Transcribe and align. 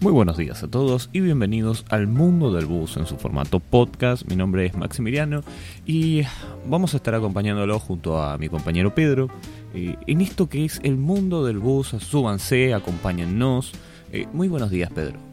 Muy 0.00 0.12
buenos 0.12 0.36
días 0.36 0.62
a 0.62 0.68
todos 0.68 1.10
y 1.12 1.20
bienvenidos 1.20 1.84
al 1.88 2.06
mundo 2.06 2.52
del 2.52 2.66
bus 2.66 2.96
en 2.96 3.06
su 3.06 3.16
formato 3.16 3.60
podcast. 3.60 4.28
Mi 4.28 4.36
nombre 4.36 4.66
es 4.66 4.74
Maximiliano 4.74 5.42
y 5.86 6.22
vamos 6.66 6.94
a 6.94 6.96
estar 6.98 7.14
acompañándolo 7.14 7.78
junto 7.78 8.20
a 8.20 8.38
mi 8.38 8.48
compañero 8.48 8.94
Pedro 8.94 9.28
eh, 9.74 9.96
en 10.06 10.20
esto 10.20 10.48
que 10.48 10.64
es 10.64 10.80
el 10.82 10.96
mundo 10.96 11.44
del 11.44 11.58
bus. 11.58 11.88
Súbanse, 11.88 12.74
acompáñennos. 12.74 13.72
Eh, 14.12 14.26
muy 14.32 14.48
buenos 14.48 14.70
días, 14.70 14.90
Pedro. 14.92 15.31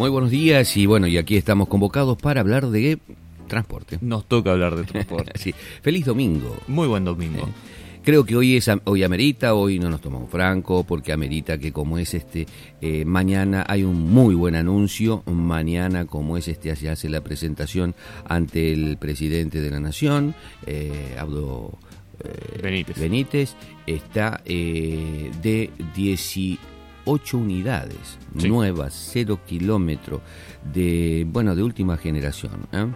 Muy 0.00 0.08
buenos 0.08 0.30
días 0.30 0.78
y 0.78 0.86
bueno, 0.86 1.08
y 1.08 1.18
aquí 1.18 1.36
estamos 1.36 1.68
convocados 1.68 2.16
para 2.16 2.40
hablar 2.40 2.68
de 2.68 2.98
transporte. 3.48 3.98
Nos 4.00 4.24
toca 4.24 4.52
hablar 4.52 4.74
de 4.74 4.84
transporte. 4.84 5.32
sí. 5.38 5.54
Feliz 5.82 6.06
domingo. 6.06 6.56
Muy 6.68 6.88
buen 6.88 7.04
domingo. 7.04 7.46
Creo 8.02 8.24
que 8.24 8.34
hoy 8.34 8.56
es 8.56 8.70
hoy 8.84 9.04
amerita, 9.04 9.52
hoy 9.52 9.78
no 9.78 9.90
nos 9.90 10.00
tomamos 10.00 10.30
franco, 10.30 10.84
porque 10.84 11.12
amerita 11.12 11.58
que 11.58 11.70
como 11.70 11.98
es 11.98 12.14
este, 12.14 12.46
eh, 12.80 13.04
mañana 13.04 13.66
hay 13.68 13.84
un 13.84 14.10
muy 14.10 14.34
buen 14.34 14.54
anuncio, 14.54 15.22
mañana 15.26 16.06
como 16.06 16.38
es 16.38 16.48
este, 16.48 16.74
se 16.76 16.88
hace 16.88 17.10
la 17.10 17.20
presentación 17.20 17.94
ante 18.24 18.72
el 18.72 18.96
presidente 18.96 19.60
de 19.60 19.70
la 19.70 19.80
Nación, 19.80 20.34
eh, 20.66 21.14
Abdo 21.18 21.78
eh, 22.24 22.60
Benítez. 22.62 22.98
Benítez, 22.98 23.54
está 23.86 24.40
eh, 24.46 25.30
de 25.42 25.70
18 25.94 26.69
ocho 27.10 27.38
unidades 27.38 28.18
nuevas, 28.32 28.94
cero 29.12 29.40
kilómetros 29.44 30.20
de, 30.64 31.26
bueno, 31.28 31.56
de 31.56 31.62
última 31.62 31.96
generación, 31.96 32.66
¿eh? 32.72 32.86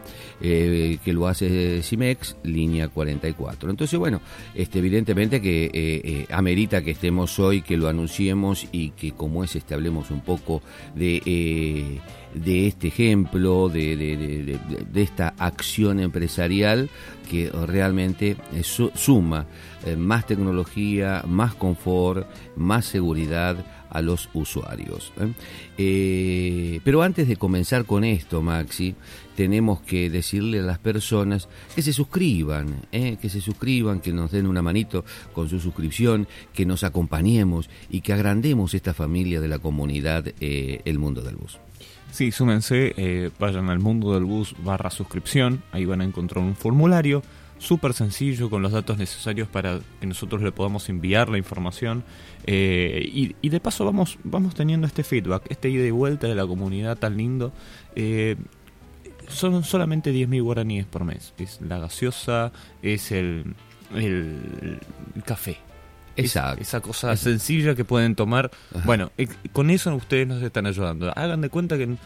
Eh, 0.40 0.98
que 1.04 1.12
lo 1.12 1.26
hace 1.26 1.82
Cimex, 1.82 2.36
línea 2.42 2.88
44. 2.88 3.70
Entonces, 3.70 3.98
bueno, 3.98 4.20
este, 4.54 4.80
evidentemente 4.80 5.40
que 5.40 5.70
eh, 5.72 6.26
amerita 6.30 6.82
que 6.82 6.90
estemos 6.90 7.38
hoy, 7.38 7.62
que 7.62 7.76
lo 7.76 7.88
anunciemos 7.88 8.66
y 8.70 8.90
que 8.90 9.12
como 9.12 9.44
es, 9.44 9.56
este, 9.56 9.74
hablemos 9.74 10.10
un 10.10 10.20
poco 10.20 10.62
de, 10.94 12.00
de 12.34 12.66
este 12.66 12.88
ejemplo, 12.88 13.68
de, 13.68 13.96
de, 13.96 15.02
esta 15.02 15.34
acción 15.38 16.00
empresarial 16.00 16.90
que 17.30 17.50
realmente 17.66 18.36
suma 18.62 19.46
más 19.96 20.26
tecnología, 20.26 21.22
más 21.26 21.54
confort, 21.54 22.26
más 22.56 22.84
seguridad 22.84 23.56
a 23.90 24.02
los 24.02 24.28
usuarios. 24.34 25.12
pero 25.76 27.02
antes 27.02 27.28
de 27.28 27.36
comenzar 27.36 27.53
con 27.86 28.04
esto, 28.04 28.42
Maxi, 28.42 28.94
tenemos 29.36 29.80
que 29.80 30.10
decirle 30.10 30.58
a 30.58 30.62
las 30.62 30.78
personas 30.78 31.48
que 31.74 31.82
se 31.82 31.92
suscriban, 31.92 32.82
¿eh? 32.90 33.16
que 33.20 33.28
se 33.28 33.40
suscriban, 33.40 34.00
que 34.00 34.12
nos 34.12 34.32
den 34.32 34.46
una 34.46 34.60
manito 34.60 35.04
con 35.32 35.48
su 35.48 35.60
suscripción, 35.60 36.26
que 36.52 36.66
nos 36.66 36.82
acompañemos 36.82 37.70
y 37.88 38.00
que 38.00 38.12
agrandemos 38.12 38.74
esta 38.74 38.92
familia 38.92 39.40
de 39.40 39.48
la 39.48 39.60
comunidad 39.60 40.24
El 40.40 40.98
Mundo 40.98 41.22
del 41.22 41.36
Bus. 41.36 41.58
Sí, 42.10 42.32
súmense, 42.32 43.30
vayan 43.38 43.70
al 43.70 43.78
mundo 43.78 44.14
del 44.14 44.24
bus 44.24 44.54
barra 44.64 44.90
suscripción, 44.90 45.62
ahí 45.72 45.84
van 45.84 46.00
a 46.00 46.04
encontrar 46.04 46.44
un 46.44 46.54
formulario 46.54 47.22
súper 47.58 47.94
sencillo 47.94 48.50
con 48.50 48.62
los 48.62 48.72
datos 48.72 48.98
necesarios 48.98 49.48
para 49.48 49.80
que 50.00 50.06
nosotros 50.06 50.42
le 50.42 50.52
podamos 50.52 50.88
enviar 50.88 51.28
la 51.28 51.38
información 51.38 52.04
eh, 52.46 53.34
y, 53.40 53.48
de 53.48 53.60
paso 53.60 53.84
vamos, 53.84 54.18
vamos 54.22 54.54
teniendo 54.54 54.86
este 54.86 55.02
feedback, 55.02 55.44
este 55.50 55.70
ida 55.70 55.86
y 55.86 55.90
vuelta 55.90 56.26
de 56.26 56.34
la 56.34 56.46
comunidad 56.46 56.98
tan 56.98 57.16
lindo. 57.16 57.52
Eh, 57.96 58.36
son 59.28 59.64
solamente 59.64 60.12
10.000 60.12 60.42
guaraníes 60.42 60.86
por 60.86 61.04
mes. 61.04 61.32
Es 61.38 61.60
la 61.62 61.78
gaseosa, 61.78 62.52
es 62.82 63.12
el, 63.12 63.54
el, 63.94 64.78
café. 65.24 65.58
Exacto. 66.16 66.62
esa 66.62 66.80
cosa 66.80 67.16
sencilla 67.16 67.74
que 67.74 67.84
pueden 67.84 68.14
tomar. 68.14 68.50
Bueno, 68.84 69.10
eh, 69.18 69.26
con 69.52 69.70
eso 69.70 69.94
ustedes 69.94 70.28
nos 70.28 70.42
están 70.42 70.66
ayudando. 70.66 71.10
Hagan 71.16 71.40
de 71.40 71.48
cuenta 71.48 71.78
que 71.78 71.96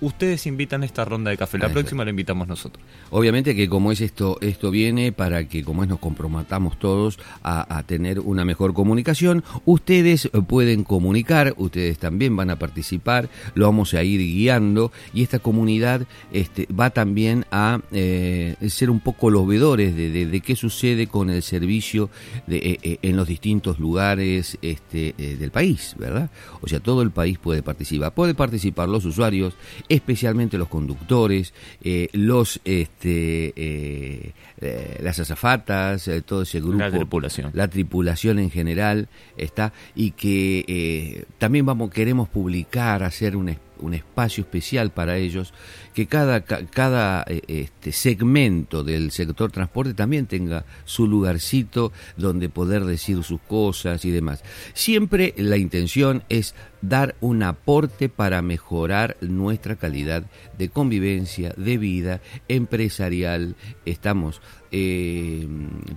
ustedes 0.00 0.46
invitan 0.46 0.84
esta 0.84 1.04
ronda 1.04 1.30
de 1.30 1.36
café. 1.36 1.58
La 1.58 1.68
próxima 1.68 2.04
la 2.04 2.10
invitamos 2.10 2.48
nosotros. 2.48 2.84
Obviamente 3.10 3.54
que 3.54 3.68
como 3.68 3.92
es 3.92 4.00
esto, 4.00 4.38
esto 4.40 4.70
viene 4.70 5.12
para 5.12 5.48
que 5.48 5.64
como 5.64 5.82
es 5.82 5.88
nos 5.88 5.98
comprometamos 5.98 6.78
todos 6.78 7.18
a, 7.42 7.82
tener 7.86 8.20
una 8.20 8.44
mejor 8.44 8.74
comunicación. 8.74 9.42
Ustedes 9.64 10.28
pueden 10.46 10.84
comunicar, 10.84 11.54
ustedes 11.56 11.98
también 11.98 12.36
van 12.36 12.50
a 12.50 12.58
participar, 12.58 13.28
lo 13.54 13.66
vamos 13.66 13.94
a 13.94 14.02
ir 14.02 14.20
guiando 14.20 14.92
y 15.14 15.22
esta 15.22 15.38
comunidad 15.38 16.02
este, 16.32 16.66
va 16.66 16.90
también 16.90 17.46
a 17.50 17.80
eh, 17.92 18.56
ser 18.68 18.90
un 18.90 19.00
poco 19.00 19.30
los 19.30 19.46
vedores 19.46 19.96
de, 19.96 20.42
qué 20.44 20.54
sucede 20.56 21.06
con 21.06 21.30
el 21.30 21.42
servicio 21.42 22.10
de, 22.46 22.56
eh, 22.56 22.78
eh, 22.82 22.98
en 23.02 23.16
los 23.16 23.26
distintos 23.26 23.78
lugares 23.78 24.58
este, 24.62 25.14
del 25.16 25.50
país, 25.50 25.94
¿verdad? 25.98 26.30
O 26.60 26.68
sea, 26.68 26.80
todo 26.80 27.02
el 27.02 27.10
país 27.10 27.38
puede 27.38 27.62
participar. 27.62 28.12
Puede 28.12 28.34
participar 28.34 28.88
los 28.88 29.04
usuarios, 29.04 29.54
especialmente 29.88 30.58
los 30.58 30.68
conductores, 30.68 31.54
eh, 31.82 32.08
los 32.12 32.60
este, 32.64 33.52
eh, 33.56 34.32
eh, 34.60 35.00
las 35.02 35.18
azafatas, 35.18 36.10
todo 36.26 36.42
ese 36.42 36.60
grupo, 36.60 36.78
la 36.78 36.90
tripulación, 36.90 37.50
la 37.54 37.68
tripulación 37.68 38.38
en 38.38 38.50
general 38.50 39.08
está 39.36 39.72
y 39.94 40.12
que 40.12 41.24
también 41.38 41.66
vamos 41.66 41.90
queremos 41.90 42.28
publicar, 42.28 43.02
hacer 43.02 43.36
un 43.36 43.48
un 43.80 43.94
espacio 43.94 44.42
especial 44.42 44.90
para 44.90 45.16
ellos, 45.16 45.52
que 45.94 46.06
cada, 46.06 46.42
cada 46.42 47.24
eh, 47.26 47.42
este, 47.48 47.92
segmento 47.92 48.84
del 48.84 49.10
sector 49.10 49.50
transporte 49.50 49.94
también 49.94 50.26
tenga 50.26 50.64
su 50.84 51.06
lugarcito 51.06 51.92
donde 52.16 52.48
poder 52.48 52.84
decir 52.84 53.22
sus 53.24 53.40
cosas 53.40 54.04
y 54.04 54.10
demás. 54.10 54.42
Siempre 54.74 55.34
la 55.36 55.56
intención 55.56 56.22
es 56.28 56.54
dar 56.82 57.16
un 57.20 57.42
aporte 57.42 58.08
para 58.08 58.42
mejorar 58.42 59.16
nuestra 59.20 59.76
calidad 59.76 60.24
de 60.56 60.68
convivencia, 60.68 61.52
de 61.56 61.78
vida, 61.78 62.20
empresarial, 62.48 63.56
estamos, 63.84 64.40
eh, 64.70 65.46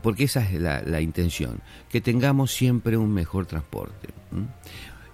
porque 0.01 0.23
esa 0.23 0.41
es 0.49 0.59
la, 0.59 1.01
intención, 1.01 1.61
que 1.89 2.01
tengamos 2.01 2.53
siempre 2.53 2.97
un 2.97 3.13
mejor 3.13 3.45
transporte. 3.45 4.09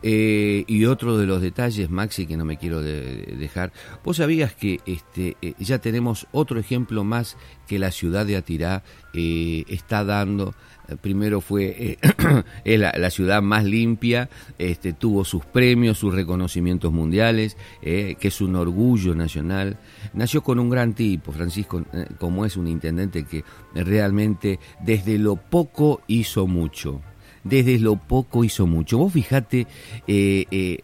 Eh, 0.04 0.64
y 0.68 0.86
otro 0.86 1.18
de 1.18 1.26
los 1.26 1.42
detalles, 1.42 1.90
Maxi, 1.90 2.28
que 2.28 2.38
no 2.38 2.46
me 2.46 2.58
quiero 2.58 2.82
dejar, 2.82 3.72
vos 4.04 4.18
sabías 4.18 4.54
que 4.54 4.80
este, 4.86 5.38
eh, 5.42 5.54
ya 5.60 5.80
tenemos 5.80 6.28
otro 6.32 6.60
ejemplo 6.60 7.04
más 7.04 7.36
que 7.68 7.80
la 7.80 7.92
ciudad 7.92 8.26
de 8.26 8.38
Atirá 8.38 8.84
eh, 9.14 9.64
está 9.68 10.04
dando. 10.04 10.54
Primero 11.02 11.42
fue 11.42 11.98
la, 12.64 13.10
ciudad 13.10 13.42
más 13.42 13.66
limpia, 13.66 14.30
este, 14.58 14.94
tuvo 14.94 15.26
sus 15.26 15.44
premios, 15.44 15.98
sus 15.98 16.14
reconocimientos 16.14 16.94
mundiales, 16.94 17.58
que 17.82 18.18
es 18.22 18.40
un 18.40 18.56
orgullo 18.56 19.14
nacional. 19.14 19.78
Nació 20.14 20.44
con 20.44 20.60
un 20.60 20.70
gran 20.70 20.94
tipo, 20.94 21.34
Francisco, 21.34 21.84
como 22.18 22.46
es 22.46 22.56
un 22.56 22.68
intendente 22.68 23.26
que 23.26 23.44
realmente 23.76 24.62
desde 24.80 25.18
lo 25.18 25.36
poco 25.36 26.04
hizo 26.08 26.48
mucho 26.48 27.02
desde 27.50 27.80
lo 27.80 27.96
poco 27.96 28.44
hizo 28.44 28.68
mucho. 28.68 28.98
Vos 28.98 29.14
fijate, 29.14 29.68
eh, 30.08 30.46
eh, 30.52 30.80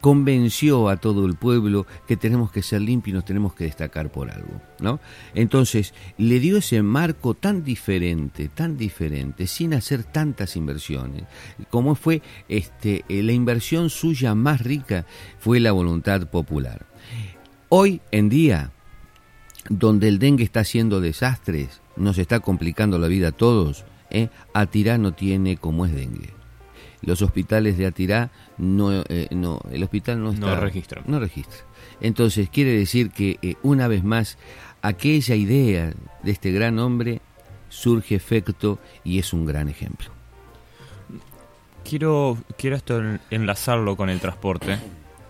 convenció 0.00 0.88
a 0.88 0.96
todo 0.96 1.26
el 1.26 1.34
pueblo 1.34 1.86
que 2.06 2.16
tenemos 2.16 2.50
que 2.50 2.62
ser 2.62 2.80
limpios 2.80 3.12
y 3.12 3.14
nos 3.14 3.24
tenemos 3.24 3.54
que 3.54 3.64
destacar 3.64 4.10
por 4.10 4.30
algo, 4.30 4.60
¿no? 4.80 5.00
Entonces, 5.34 5.94
le 6.18 6.40
dio 6.40 6.58
ese 6.58 6.82
marco 6.82 7.34
tan 7.34 7.64
diferente, 7.64 8.48
tan 8.48 8.76
diferente, 8.76 9.46
sin 9.46 9.74
hacer 9.74 10.04
tantas 10.04 10.56
inversiones, 10.56 11.24
como 11.70 11.94
fue 11.94 12.22
este, 12.48 13.04
eh, 13.08 13.22
la 13.22 13.32
inversión 13.32 13.90
suya 13.90 14.34
más 14.34 14.60
rica, 14.60 15.06
fue 15.38 15.60
la 15.60 15.72
voluntad 15.72 16.28
popular. 16.28 16.86
Hoy 17.68 18.00
en 18.10 18.28
día, 18.28 18.70
donde 19.68 20.08
el 20.08 20.18
dengue 20.18 20.44
está 20.44 20.60
haciendo 20.60 21.00
desastres, 21.00 21.80
nos 21.96 22.18
está 22.18 22.40
complicando 22.40 22.98
la 22.98 23.08
vida 23.08 23.28
a 23.28 23.32
todos, 23.32 23.84
¿eh? 24.12 24.28
Atirá 24.52 24.98
no 24.98 25.12
tiene 25.12 25.56
como 25.56 25.86
es 25.86 25.94
dengue. 25.94 26.30
Los 27.00 27.20
hospitales 27.20 27.76
de 27.76 27.86
Atirá 27.86 28.30
no, 28.58 29.02
eh, 29.08 29.26
no 29.32 29.60
el 29.72 29.82
hospital 29.82 30.22
no 30.22 30.30
está, 30.30 30.54
no 30.54 30.60
registra. 30.60 31.02
No 31.06 31.18
registra. 31.18 31.58
Entonces 32.00 32.48
quiere 32.48 32.72
decir 32.72 33.10
que 33.10 33.38
eh, 33.42 33.56
una 33.62 33.88
vez 33.88 34.04
más 34.04 34.38
aquella 34.82 35.34
idea 35.34 35.92
de 36.22 36.30
este 36.30 36.52
gran 36.52 36.78
hombre 36.78 37.20
surge 37.68 38.14
efecto 38.14 38.78
y 39.02 39.18
es 39.18 39.32
un 39.32 39.46
gran 39.46 39.68
ejemplo. 39.68 40.10
Quiero 41.84 42.38
quiero 42.56 42.76
esto 42.76 43.02
enlazarlo 43.30 43.96
con 43.96 44.08
el 44.08 44.20
transporte. 44.20 44.78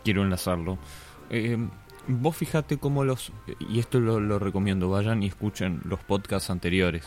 Quiero 0.04 0.22
enlazarlo. 0.22 0.76
Eh, 1.30 1.56
vos 2.06 2.36
fijate 2.36 2.76
cómo 2.76 3.04
los 3.04 3.32
y 3.70 3.78
esto 3.78 3.98
lo, 3.98 4.20
lo 4.20 4.38
recomiendo 4.38 4.90
vayan 4.90 5.22
y 5.22 5.28
escuchen 5.28 5.80
los 5.84 6.00
podcasts 6.00 6.50
anteriores 6.50 7.04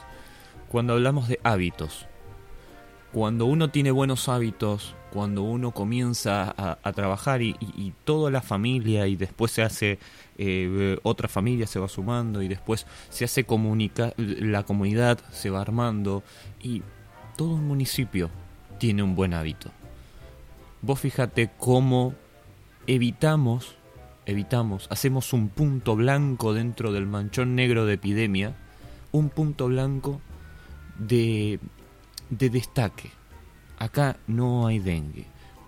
cuando 0.69 0.93
hablamos 0.93 1.27
de 1.27 1.39
hábitos. 1.43 2.07
cuando 3.11 3.45
uno 3.45 3.69
tiene 3.69 3.91
buenos 3.91 4.27
hábitos, 4.27 4.93
cuando 5.15 5.43
uno 5.43 5.71
comienza 5.71 6.53
a, 6.57 6.91
trabajar 6.91 7.41
y, 7.41 7.93
toda 8.03 8.29
la 8.29 8.41
familia 8.41 9.07
y 9.07 9.15
después 9.15 9.53
se 9.53 9.61
hace 9.61 9.99
eh, 10.37 10.97
otra 11.03 11.29
familia 11.29 11.65
se 11.67 11.79
va 11.79 11.87
sumando 11.87 12.41
y 12.41 12.49
después 12.49 12.85
se 13.09 13.23
hace 13.23 13.45
comunica 13.45 14.11
la 14.17 14.63
comunidad 14.63 15.19
se 15.31 15.49
va 15.49 15.61
armando 15.61 16.21
y 16.61 16.81
todo 17.37 17.53
un 17.53 17.65
municipio 17.65 18.29
tiene 18.77 19.03
un 19.03 19.15
buen 19.15 19.33
hábito. 19.33 19.71
Vos 20.81 20.99
fíjate 20.99 21.49
cómo 21.57 22.13
evitamos, 22.85 23.75
evitamos, 24.25 24.87
hacemos 24.91 25.31
un 25.31 25.47
punto 25.47 25.95
blanco 25.95 26.53
dentro 26.53 26.91
del 26.91 27.07
manchón 27.07 27.55
negro 27.55 27.85
de 27.85 27.93
epidemia, 27.93 28.55
un 29.13 29.29
punto 29.29 29.67
blanco 29.67 30.19
de, 30.97 31.59
de 32.29 32.49
destaque. 32.49 33.11
Acá 33.77 34.17
no 34.27 34.67
hay 34.67 34.79
dengue. 34.79 35.25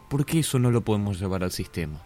¿Por 0.09 0.25
qué 0.25 0.39
eso 0.39 0.59
no 0.59 0.71
lo 0.71 0.81
podemos 0.81 1.19
llevar 1.19 1.44
al 1.44 1.51
sistema? 1.51 2.01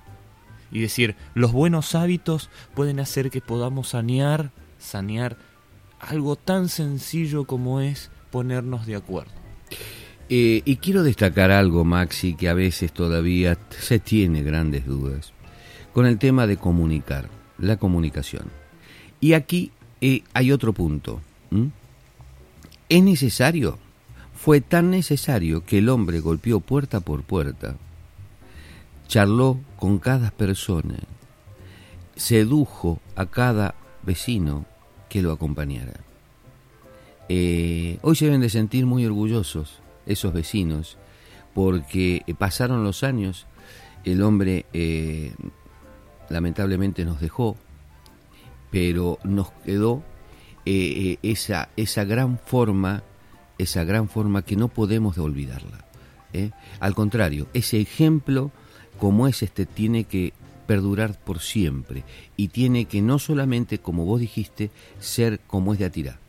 Y 0.71 0.79
decir, 0.79 1.15
los 1.33 1.51
buenos 1.51 1.95
hábitos 1.95 2.49
pueden 2.73 2.99
hacer 2.99 3.29
que 3.29 3.41
podamos 3.41 3.89
sanear, 3.89 4.51
sanear 4.79 5.37
algo 5.99 6.35
tan 6.35 6.69
sencillo 6.69 7.45
como 7.45 7.81
es 7.81 8.09
ponernos 8.31 8.85
de 8.85 8.95
acuerdo. 8.95 9.31
Eh, 10.29 10.61
y 10.63 10.77
quiero 10.77 11.03
destacar 11.03 11.51
algo, 11.51 11.83
Maxi, 11.83 12.35
que 12.35 12.47
a 12.47 12.53
veces 12.53 12.93
todavía 12.93 13.57
se 13.69 13.99
tiene 13.99 14.43
grandes 14.43 14.85
dudas, 14.85 15.33
con 15.93 16.05
el 16.05 16.17
tema 16.17 16.47
de 16.47 16.55
comunicar, 16.55 17.29
la 17.57 17.75
comunicación. 17.75 18.45
Y 19.19 19.33
aquí 19.33 19.71
eh, 19.99 20.23
hay 20.33 20.51
otro 20.53 20.71
punto. 20.71 21.21
Es 22.91 23.01
necesario, 23.01 23.79
fue 24.35 24.59
tan 24.59 24.91
necesario 24.91 25.63
que 25.63 25.77
el 25.77 25.87
hombre 25.87 26.19
golpeó 26.19 26.59
puerta 26.59 26.99
por 26.99 27.23
puerta, 27.23 27.77
charló 29.07 29.61
con 29.77 29.97
cada 29.97 30.29
persona, 30.31 30.97
sedujo 32.17 32.99
a 33.15 33.27
cada 33.27 33.75
vecino 34.03 34.65
que 35.07 35.21
lo 35.21 35.31
acompañara. 35.31 36.01
Eh, 37.29 37.97
hoy 38.01 38.17
se 38.17 38.25
deben 38.25 38.41
de 38.41 38.49
sentir 38.49 38.85
muy 38.85 39.05
orgullosos 39.05 39.79
esos 40.05 40.33
vecinos, 40.33 40.97
porque 41.53 42.25
pasaron 42.37 42.83
los 42.83 43.05
años, 43.05 43.47
el 44.03 44.21
hombre 44.21 44.65
eh, 44.73 45.33
lamentablemente 46.27 47.05
nos 47.05 47.21
dejó, 47.21 47.55
pero 48.69 49.17
nos 49.23 49.49
quedó 49.63 50.03
eh, 50.65 50.71
eh, 51.13 51.17
esa, 51.23 51.69
esa 51.75 52.03
gran 52.03 52.37
forma, 52.37 53.03
esa 53.57 53.83
gran 53.83 54.09
forma 54.09 54.43
que 54.43 54.55
no 54.55 54.67
podemos 54.67 55.15
de 55.15 55.21
olvidarla. 55.21 55.85
Al 56.79 56.95
contrario, 56.95 57.47
ese 57.53 57.81
ejemplo 57.81 58.51
como 58.97 59.27
es 59.27 59.43
este 59.43 59.65
tiene 59.65 60.05
que 60.05 60.31
perdurar 60.67 61.19
por 61.19 61.39
siempre 61.39 62.03
y 62.37 62.47
tiene 62.49 62.85
que 62.85 63.01
no 63.01 63.19
solamente, 63.19 63.79
como 63.79 64.05
vos 64.05 64.21
dijiste, 64.21 64.71
ser 64.99 65.39
como 65.47 65.73
es 65.73 65.79
de 65.79 65.85
Atirá. 65.85 66.19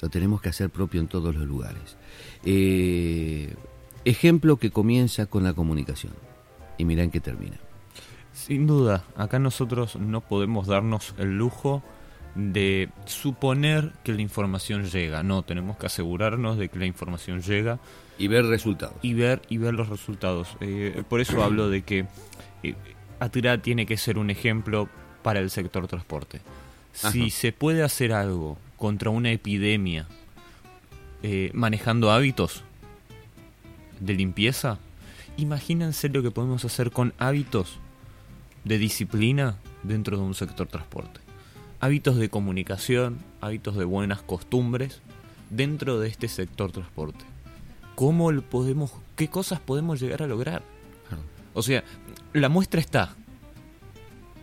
Lo 0.00 0.10
tenemos 0.10 0.42
que 0.42 0.48
hacer 0.48 0.68
propio 0.68 1.00
en 1.00 1.06
todos 1.06 1.34
los 1.34 1.46
lugares. 1.46 1.96
Eh, 2.44 3.54
ejemplo 4.04 4.56
que 4.56 4.70
comienza 4.70 5.26
con 5.26 5.44
la 5.44 5.54
comunicación. 5.54 6.12
Y 6.76 6.84
mirá 6.84 7.04
en 7.04 7.10
qué 7.10 7.20
termina. 7.20 7.56
Sin 8.32 8.66
duda, 8.66 9.04
acá 9.16 9.38
nosotros 9.38 9.96
no 9.96 10.20
podemos 10.22 10.66
darnos 10.66 11.14
el 11.18 11.38
lujo 11.38 11.82
de 12.34 12.88
suponer 13.04 13.92
que 14.04 14.12
la 14.12 14.22
información 14.22 14.84
llega. 14.84 15.22
No, 15.22 15.42
tenemos 15.42 15.76
que 15.76 15.86
asegurarnos 15.86 16.56
de 16.58 16.68
que 16.68 16.78
la 16.78 16.86
información 16.86 17.42
llega. 17.42 17.78
Y 18.18 18.28
ver 18.28 18.46
resultados. 18.46 18.96
Y 19.02 19.14
ver, 19.14 19.42
y 19.48 19.58
ver 19.58 19.74
los 19.74 19.88
resultados. 19.88 20.56
Eh, 20.60 21.02
por 21.08 21.20
eso 21.20 21.42
hablo 21.42 21.68
de 21.68 21.82
que 21.82 22.06
eh, 22.62 22.74
tiene 23.62 23.86
que 23.86 23.96
ser 23.96 24.18
un 24.18 24.30
ejemplo 24.30 24.88
para 25.22 25.40
el 25.40 25.50
sector 25.50 25.86
transporte. 25.86 26.40
Si 26.92 27.30
se 27.30 27.52
puede 27.52 27.82
hacer 27.82 28.12
algo 28.12 28.58
contra 28.76 29.10
una 29.10 29.30
epidemia 29.30 30.06
eh, 31.22 31.50
manejando 31.54 32.10
hábitos 32.10 32.64
de 34.00 34.14
limpieza, 34.14 34.78
imagínense 35.36 36.08
lo 36.08 36.22
que 36.22 36.30
podemos 36.30 36.64
hacer 36.64 36.90
con 36.90 37.14
hábitos 37.18 37.78
de 38.64 38.78
disciplina 38.78 39.56
dentro 39.82 40.16
de 40.16 40.22
un 40.22 40.34
sector 40.34 40.66
transporte. 40.66 41.21
Hábitos 41.82 42.16
de 42.16 42.28
comunicación, 42.28 43.18
hábitos 43.40 43.76
de 43.76 43.84
buenas 43.84 44.22
costumbres 44.22 45.00
dentro 45.50 45.98
de 45.98 46.06
este 46.06 46.28
sector 46.28 46.70
transporte. 46.70 47.24
¿Cómo 47.96 48.30
podemos, 48.42 48.92
qué 49.16 49.26
cosas 49.26 49.58
podemos 49.58 50.00
llegar 50.00 50.22
a 50.22 50.28
lograr? 50.28 50.62
O 51.54 51.60
sea, 51.60 51.82
la 52.34 52.48
muestra 52.48 52.80
está. 52.80 53.16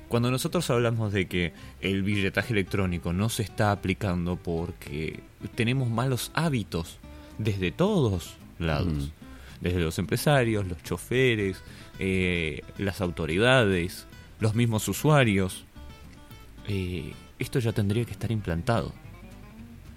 Cuando 0.10 0.32
nosotros 0.32 0.70
hablamos 0.70 1.14
de 1.14 1.30
que 1.30 1.54
el 1.80 2.04
billetaje 2.04 2.52
electrónico 2.52 3.14
no 3.14 3.30
se 3.30 3.44
está 3.44 3.72
aplicando 3.72 4.36
porque 4.36 5.22
tenemos 5.56 5.90
malos 5.90 6.32
hábitos 6.34 6.98
desde 7.38 7.72
todos 7.72 8.36
lados, 8.58 8.88
mm. 8.92 9.62
desde 9.62 9.80
los 9.80 9.98
empresarios, 9.98 10.68
los 10.68 10.84
choferes, 10.84 11.64
eh, 12.00 12.64
las 12.78 13.00
autoridades, 13.00 14.08
los 14.42 14.56
mismos 14.56 14.90
usuarios, 14.90 15.64
eh, 16.68 17.14
esto 17.40 17.60
ya 17.60 17.72
tendría 17.72 18.06
que 18.06 18.12
estar 18.12 18.32
implantado. 18.32 18.94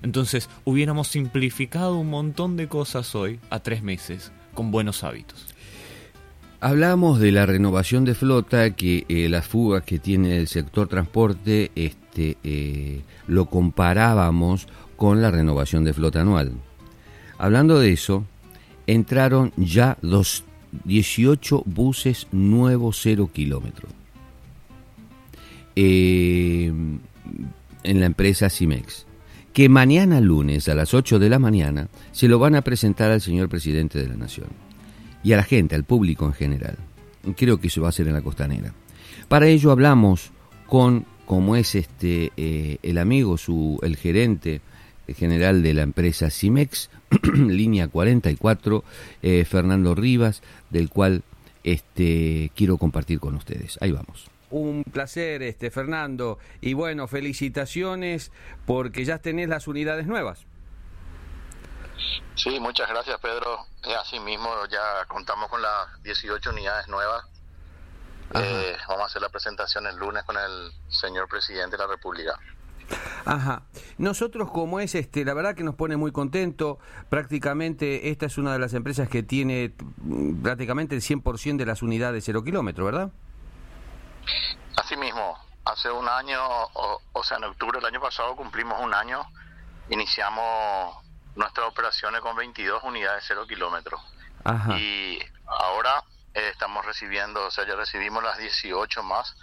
Entonces, 0.03 0.49
hubiéramos 0.65 1.09
simplificado 1.09 1.97
un 1.99 2.11
montón 2.11 2.57
de 2.57 2.69
cosas 2.69 3.15
hoy 3.15 3.39
a 3.51 3.61
tres 3.61 3.83
meses 3.83 4.33
con 4.55 4.71
buenos 4.71 5.05
hábitos. 5.05 5.47
Hablamos 6.61 7.19
de 7.19 7.33
la 7.33 7.47
renovación 7.47 8.05
de 8.05 8.15
flota, 8.15 8.71
que 8.71 9.05
eh, 9.09 9.29
las 9.29 9.47
fugas 9.47 9.83
que 9.83 9.99
tiene 9.99 10.37
el 10.37 10.49
sector 10.49 10.89
transporte 10.89 11.73
este, 11.75 12.37
eh, 12.45 13.03
lo 13.27 13.47
comparábamos 13.47 14.69
con 14.97 15.21
la 15.21 15.31
renovación 15.31 15.85
de 15.85 15.93
flota 15.93 16.21
anual. 16.21 16.53
Hablando 17.39 17.81
de 17.81 17.93
eso, 17.93 18.25
entraron 18.87 19.53
ya 19.57 19.99
dos, 20.03 20.45
18 20.85 21.65
buses 21.67 22.29
nuevos 22.31 22.99
cero 23.03 23.31
kilómetros 23.33 23.93
eh, 25.77 26.73
en 27.83 28.01
la 28.01 28.07
empresa 28.07 28.51
Cimex, 28.51 29.07
que 29.53 29.69
mañana 29.69 30.21
lunes 30.21 30.69
a 30.69 30.75
las 30.75 30.95
8 30.95 31.19
de 31.19 31.29
la 31.29 31.39
mañana 31.39 31.89
se 32.13 32.29
lo 32.29 32.39
van 32.39 32.55
a 32.55 32.63
presentar 32.63 33.11
al 33.11 33.21
señor 33.21 33.49
presidente 33.49 33.99
de 33.99 34.09
la 34.09 34.17
Nación 34.17 34.49
y 35.23 35.33
a 35.33 35.37
la 35.37 35.45
gente, 35.45 35.75
al 35.75 35.85
público 35.85 36.27
en 36.27 36.33
general. 36.33 36.77
Creo 37.37 37.61
que 37.61 37.69
eso 37.69 37.83
va 37.83 37.89
a 37.89 37.93
ser 37.93 38.09
en 38.09 38.15
la 38.15 38.23
costanera. 38.23 38.73
Para 39.29 39.47
ello 39.47 39.71
hablamos 39.71 40.31
con, 40.67 41.05
como 41.27 41.57
es 41.57 41.75
este 41.75 42.33
eh, 42.37 42.79
el 42.83 42.99
amigo, 42.99 43.39
su, 43.39 43.79
el 43.83 43.97
gerente 43.97 44.61
general 45.09 45.63
de 45.63 45.75
la 45.75 45.83
empresa 45.83 46.31
Cimex, 46.31 46.91
línea 47.35 47.89
44, 47.89 48.85
eh, 49.23 49.45
Fernando 49.45 49.95
Rivas, 49.95 50.43
del 50.71 50.89
cual 50.89 51.23
este, 51.65 52.51
quiero 52.55 52.79
compartir 52.79 53.21
con 53.21 53.35
ustedes. 53.35 53.79
Ahí 53.81 53.93
vamos. 53.93 54.32
Un 54.53 54.85
placer, 54.85 55.43
este 55.43 55.71
Fernando, 55.71 56.39
y 56.61 56.75
bueno, 56.75 57.09
felicitaciones 57.09 58.31
porque 58.67 59.05
ya 59.05 59.19
tenés 59.19 59.49
las 59.49 59.67
unidades 59.67 60.07
nuevas. 60.07 60.47
Sí, 62.35 62.61
muchas 62.61 62.89
gracias 62.89 63.19
Pedro. 63.21 63.67
Eh, 63.85 63.95
así 63.99 64.21
mismo 64.21 64.51
ya 64.71 65.05
contamos 65.07 65.49
con 65.49 65.61
las 65.63 66.03
18 66.03 66.51
unidades 66.51 66.89
nuevas. 66.89 67.25
Eh, 68.35 68.77
vamos 68.89 69.03
a 69.03 69.07
hacer 69.07 69.21
la 69.21 69.29
presentación 69.29 69.87
el 69.87 69.97
lunes 69.97 70.23
con 70.25 70.37
el 70.37 70.73
señor 70.89 71.29
presidente 71.29 71.77
de 71.77 71.83
la 71.83 71.89
República. 71.89 72.39
Ajá. 73.25 73.63
Nosotros 73.99 74.51
como 74.51 74.81
es 74.81 74.95
este, 74.95 75.25
la 75.25 75.35
verdad 75.35 75.55
que 75.55 75.65
nos 75.65 75.75
pone 75.75 75.97
muy 75.97 76.13
contento. 76.13 76.79
Prácticamente 77.09 78.11
esta 78.11 78.27
es 78.27 78.39
una 78.39 78.53
de 78.53 78.59
las 78.59 78.75
empresas 78.75 79.09
que 79.09 79.23
tiene 79.23 79.73
mm, 80.03 80.43
prácticamente 80.43 80.95
el 80.95 81.03
100% 81.03 81.57
de 81.57 81.67
las 81.67 81.83
unidades 81.83 82.25
cero 82.25 82.43
kilómetro, 82.43 82.85
¿verdad? 82.85 83.13
Así 84.77 84.97
mismo. 84.97 85.39
Hace 85.65 85.91
un 85.91 86.09
año, 86.09 86.41
o, 86.45 87.01
o 87.13 87.23
sea, 87.23 87.37
en 87.37 87.45
octubre 87.45 87.79
del 87.79 87.87
año 87.87 88.01
pasado 88.01 88.35
cumplimos 88.35 88.81
un 88.81 88.95
año. 88.95 89.25
Iniciamos 89.91 90.97
nuestras 91.37 91.67
operaciones 91.69 92.21
con 92.21 92.37
22 92.37 92.83
unidades 92.85 93.25
cero 93.27 93.47
kilómetros. 93.47 94.01
Y 94.77 95.19
ahora 95.47 96.03
eh, 96.35 96.49
estamos 96.51 96.85
recibiendo, 96.85 97.47
o 97.47 97.51
sea, 97.51 97.67
ya 97.67 97.77
recibimos 97.77 98.23
las 98.23 98.39
18 98.39 99.03
más 99.03 99.37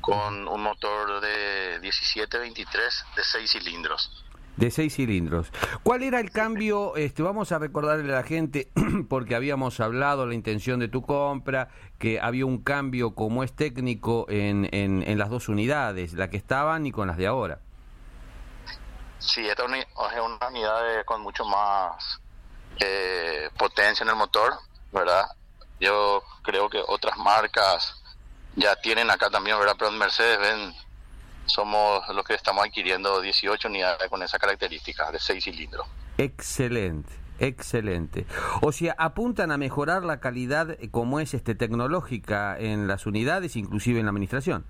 con 0.00 0.48
un 0.48 0.62
motor 0.62 1.20
de 1.20 1.78
1723 1.80 3.04
de 3.14 3.24
6 3.24 3.50
cilindros. 3.50 4.24
De 4.56 4.70
6 4.70 4.94
cilindros. 4.94 5.50
¿Cuál 5.82 6.02
era 6.02 6.20
el 6.20 6.30
cambio? 6.30 6.94
Este, 6.96 7.22
vamos 7.22 7.52
a 7.52 7.58
recordarle 7.58 8.12
a 8.12 8.16
la 8.16 8.22
gente, 8.22 8.70
porque 9.08 9.34
habíamos 9.34 9.80
hablado 9.80 10.26
la 10.26 10.34
intención 10.34 10.78
de 10.78 10.88
tu 10.88 11.02
compra, 11.02 11.68
que 11.98 12.20
había 12.20 12.44
un 12.44 12.62
cambio 12.62 13.14
como 13.14 13.44
es 13.44 13.54
técnico 13.54 14.26
en, 14.28 14.68
en, 14.72 15.18
las 15.18 15.30
dos 15.30 15.48
unidades, 15.48 16.12
la 16.12 16.28
que 16.28 16.36
estaban 16.36 16.86
y 16.86 16.92
con 16.92 17.08
las 17.08 17.16
de 17.16 17.26
ahora. 17.26 17.60
Sí, 19.18 19.48
esta 19.48 19.64
es 19.64 19.70
una 20.20 20.48
unidad 20.48 21.04
con 21.06 21.22
mucho 21.22 21.44
más 21.44 22.20
eh, 22.80 23.48
potencia 23.56 24.04
en 24.04 24.10
el 24.10 24.16
motor, 24.16 24.52
¿verdad? 24.92 25.24
Yo 25.80 26.22
creo 26.42 26.68
que 26.68 26.82
otras 26.86 27.16
marcas 27.16 28.02
ya 28.56 28.76
tienen 28.76 29.10
acá 29.10 29.30
también, 29.30 29.58
¿verdad? 29.58 29.76
Pero 29.78 29.90
en 29.90 29.98
Mercedes 29.98 30.38
ven 30.38 30.74
somos 31.46 32.08
los 32.08 32.24
que 32.24 32.34
estamos 32.34 32.64
adquiriendo 32.64 33.20
18 33.20 33.68
unidades 33.68 34.08
con 34.08 34.22
esa 34.22 34.38
característica 34.38 35.10
de 35.10 35.18
6 35.18 35.44
cilindros. 35.44 35.86
Excelente. 36.18 37.22
Excelente. 37.38 38.26
O 38.60 38.70
sea, 38.70 38.94
apuntan 38.98 39.50
a 39.50 39.56
mejorar 39.56 40.04
la 40.04 40.20
calidad 40.20 40.70
eh, 40.70 40.90
como 40.90 41.18
es 41.18 41.34
este 41.34 41.56
tecnológica 41.56 42.56
en 42.56 42.86
las 42.86 43.04
unidades, 43.04 43.56
inclusive 43.56 43.98
en 43.98 44.06
la 44.06 44.10
administración. 44.10 44.64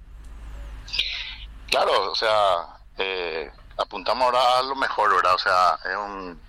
Claro, 1.68 2.10
o 2.10 2.14
sea, 2.14 2.80
eh, 2.96 3.50
apuntamos 3.76 4.24
ahora 4.24 4.58
a 4.58 4.62
lo 4.62 4.74
mejor, 4.74 5.14
¿verdad? 5.14 5.34
O 5.34 5.38
sea, 5.38 5.78
es 5.84 5.96
un 5.96 6.40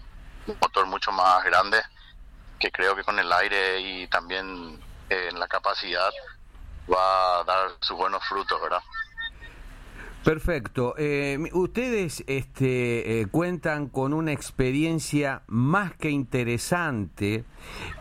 motor 0.62 0.86
mucho 0.86 1.12
más 1.12 1.44
grande 1.44 1.82
que 2.60 2.72
creo 2.72 2.96
que 2.96 3.03
con 3.03 3.20
el 3.20 3.32
aire 3.32 3.82
y 3.82 4.08
también 4.08 4.80
eh, 5.10 5.27
en 5.30 5.39
la 5.39 5.48
capacidad 5.48 6.10
va 6.89 7.39
a 7.39 7.44
dar 7.44 7.72
sus 7.82 7.98
buenos 7.98 8.24
frutos, 8.25 8.62
¿verdad? 8.62 8.82
Perfecto. 10.24 10.96
Eh, 10.98 11.38
ustedes 11.51 12.24
este, 12.27 13.20
eh, 13.20 13.25
cuentan 13.27 13.89
con 13.89 14.13
una 14.13 14.32
experiencia 14.32 15.44
más 15.48 15.94
que 15.96 16.12
interesante 16.12 17.44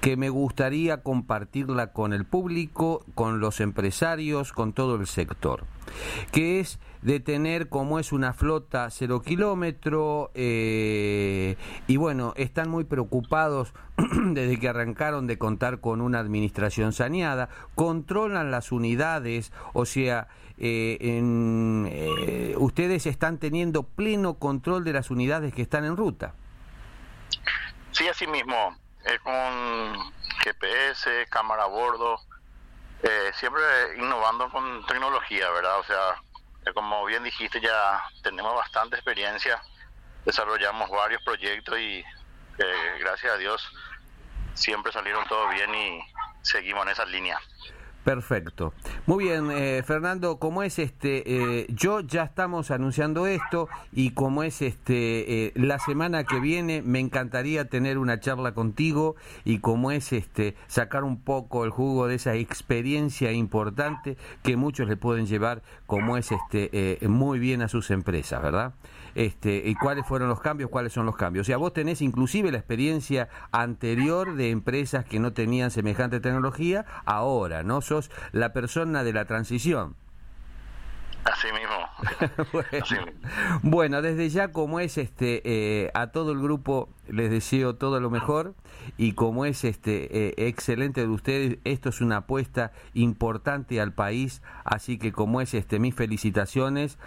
que 0.01 0.17
me 0.17 0.29
gustaría 0.29 1.03
compartirla 1.03 1.93
con 1.93 2.13
el 2.13 2.25
público, 2.25 3.05
con 3.17 3.41
los 3.41 3.61
empresarios, 3.61 4.53
con 4.53 4.73
todo 4.73 4.95
el 4.95 5.09
sector, 5.09 5.65
que 6.31 6.61
es 6.61 6.79
de 7.03 7.19
tener 7.19 7.69
como 7.69 7.99
es 7.99 8.13
una 8.13 8.33
flota 8.33 8.89
cero 8.91 9.23
kilómetro 9.23 10.31
eh, 10.35 11.57
y 11.89 11.97
bueno, 11.97 12.33
están 12.37 12.71
muy 12.71 12.85
preocupados 12.85 13.75
desde 14.33 14.61
que 14.61 14.69
arrancaron 14.69 15.27
de 15.27 15.39
contar 15.39 15.81
con 15.81 16.01
una 16.01 16.21
administración 16.21 16.93
saneada, 16.93 17.49
controlan 17.75 18.53
las 18.53 18.71
unidades, 18.71 19.53
o 19.73 19.85
sea, 19.85 20.29
eh, 20.63 20.97
en, 21.01 21.89
eh, 21.91 22.55
ustedes 22.57 23.07
están 23.07 23.39
teniendo 23.39 23.83
pleno 23.83 24.35
control 24.35 24.85
de 24.85 24.93
las 24.93 25.11
unidades 25.11 25.53
que 25.53 25.63
están 25.63 25.85
en 25.85 25.97
ruta. 25.97 26.35
Sí, 27.91 28.09
así 28.09 28.27
mismo, 28.27 28.77
con 29.23 30.13
GPS, 30.45 31.27
cámara 31.29 31.65
a 31.65 31.67
bordo, 31.67 32.19
siempre 33.35 33.63
innovando 33.99 34.49
con 34.51 34.87
tecnología, 34.87 35.51
¿verdad? 35.51 35.81
O 35.81 35.85
sea, 35.85 36.73
como 36.73 37.05
bien 37.05 37.25
dijiste, 37.25 37.61
ya 37.61 38.01
tenemos 38.23 38.55
bastante 38.55 38.97
experiencia, 38.97 39.61
desarrollamos 40.25 40.89
varios 40.91 41.23
proyectos 41.23 41.79
y 41.79 42.05
eh, 42.59 42.99
gracias 43.01 43.33
a 43.33 43.37
Dios 43.37 43.67
siempre 44.55 44.93
salieron 44.93 45.27
todo 45.27 45.49
bien 45.49 45.75
y 45.75 46.01
seguimos 46.43 46.85
en 46.85 46.93
esa 46.93 47.05
línea. 47.07 47.41
Perfecto. 48.05 48.75
Muy 49.07 49.25
bien, 49.27 49.51
eh, 49.53 49.83
Fernando, 49.87 50.39
como 50.39 50.65
es 50.65 50.81
este, 50.81 51.23
eh, 51.61 51.67
yo 51.69 52.01
ya 52.01 52.25
estamos 52.25 52.73
anunciando 52.73 53.29
esto 53.29 53.69
y 53.93 54.11
como 54.11 54.43
es 54.43 54.61
este, 54.61 55.47
eh, 55.47 55.53
la 55.55 55.79
semana 55.79 56.25
que 56.25 56.41
viene 56.41 56.83
me 56.83 56.99
encantaría 56.99 57.67
tener 57.67 57.99
una 57.99 58.19
charla 58.19 58.55
contigo 58.55 59.15
y 59.45 59.59
como 59.59 59.93
es 59.93 60.13
este, 60.13 60.57
sacar 60.67 61.05
un 61.05 61.21
poco 61.21 61.65
el 61.65 61.71
jugo 61.71 62.09
de 62.09 62.17
esa 62.17 62.35
experiencia 62.35 63.31
importante 63.31 64.17
que 64.43 64.57
muchos 64.57 64.89
le 64.89 64.97
pueden 64.97 65.27
llevar, 65.27 65.63
como 65.87 66.17
es 66.17 66.33
este, 66.33 66.99
muy 67.07 67.39
bien 67.39 67.63
a 67.63 67.69
sus 67.69 67.93
empresas, 67.93 68.43
¿verdad? 68.43 68.75
este, 69.15 69.63
y 69.65 69.75
cuáles 69.75 70.07
fueron 70.07 70.29
los 70.29 70.41
cambios, 70.41 70.71
cuáles 70.71 70.93
son 70.93 71.07
los 71.07 71.17
cambios. 71.17 71.45
O 71.45 71.49
sea, 71.49 71.57
vos 71.57 71.73
tenés 71.73 72.03
inclusive 72.03 72.51
la 72.51 72.59
experiencia 72.59 73.29
anterior 73.51 74.35
de 74.35 74.51
empresas 74.51 75.05
que 75.05 75.19
no 75.19 75.33
tenían 75.33 75.71
semejante 75.71 76.21
tecnología, 76.21 76.85
ahora, 77.05 77.63
¿no? 77.63 77.81
Sos 77.93 78.11
la 78.33 78.55
persona 78.55 79.05
de 79.05 79.13
la 79.13 79.27
transición. 79.27 79.97
Así 81.25 81.49
mismo. 81.53 83.13
bueno, 83.63 84.01
desde 84.01 84.31
ya 84.31 84.51
como 84.51 84.81
es 84.81 84.97
este 84.97 85.43
eh, 85.45 85.91
a 85.93 86.07
todo 86.07 86.33
el 86.33 86.41
grupo 86.41 86.89
les 87.07 87.31
deseo 87.31 87.77
todo 87.77 88.01
lo 88.01 88.09
mejor 88.09 88.55
y 88.97 89.13
como 89.13 89.45
es 89.45 89.65
este 89.65 90.29
eh, 90.29 90.35
excelente 90.49 91.03
de 91.03 91.09
ustedes, 91.09 91.59
esto 91.65 91.91
es 91.91 92.01
una 92.01 92.19
apuesta 92.19 92.73
importante 92.95 93.79
al 93.79 93.93
país, 93.93 94.41
así 94.65 94.97
que 94.97 95.13
como 95.13 95.43
es 95.43 95.53
este 95.53 95.79
mis 95.79 95.95
felicitaciones 95.95 96.99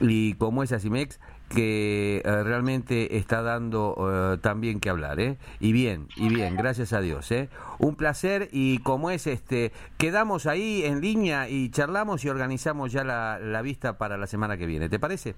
y 0.00 0.34
como 0.34 0.64
es 0.64 0.72
Asimex 0.72 1.20
que 1.54 2.22
eh, 2.24 2.42
realmente 2.42 3.16
está 3.16 3.42
dando 3.42 4.34
eh, 4.34 4.38
también 4.38 4.80
que 4.80 4.88
hablar, 4.88 5.20
¿eh? 5.20 5.36
Y 5.60 5.72
bien, 5.72 6.08
y 6.16 6.28
bien, 6.28 6.56
gracias 6.56 6.92
a 6.92 7.00
Dios, 7.00 7.30
¿eh? 7.30 7.48
Un 7.78 7.94
placer 7.94 8.48
y 8.52 8.78
como 8.78 9.10
es 9.10 9.26
este, 9.26 9.72
quedamos 9.98 10.46
ahí 10.46 10.84
en 10.84 11.00
línea 11.00 11.48
y 11.48 11.70
charlamos 11.70 12.24
y 12.24 12.28
organizamos 12.28 12.92
ya 12.92 13.04
la, 13.04 13.38
la 13.38 13.62
vista 13.62 13.98
para 13.98 14.16
la 14.16 14.26
semana 14.26 14.56
que 14.56 14.66
viene, 14.66 14.88
¿te 14.88 14.98
parece? 14.98 15.34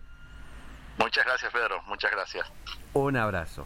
Muchas 0.99 1.25
gracias, 1.25 1.53
Pedro, 1.53 1.83
muchas 1.89 2.11
gracias. 2.13 2.47
Un 2.93 3.17
abrazo. 3.17 3.65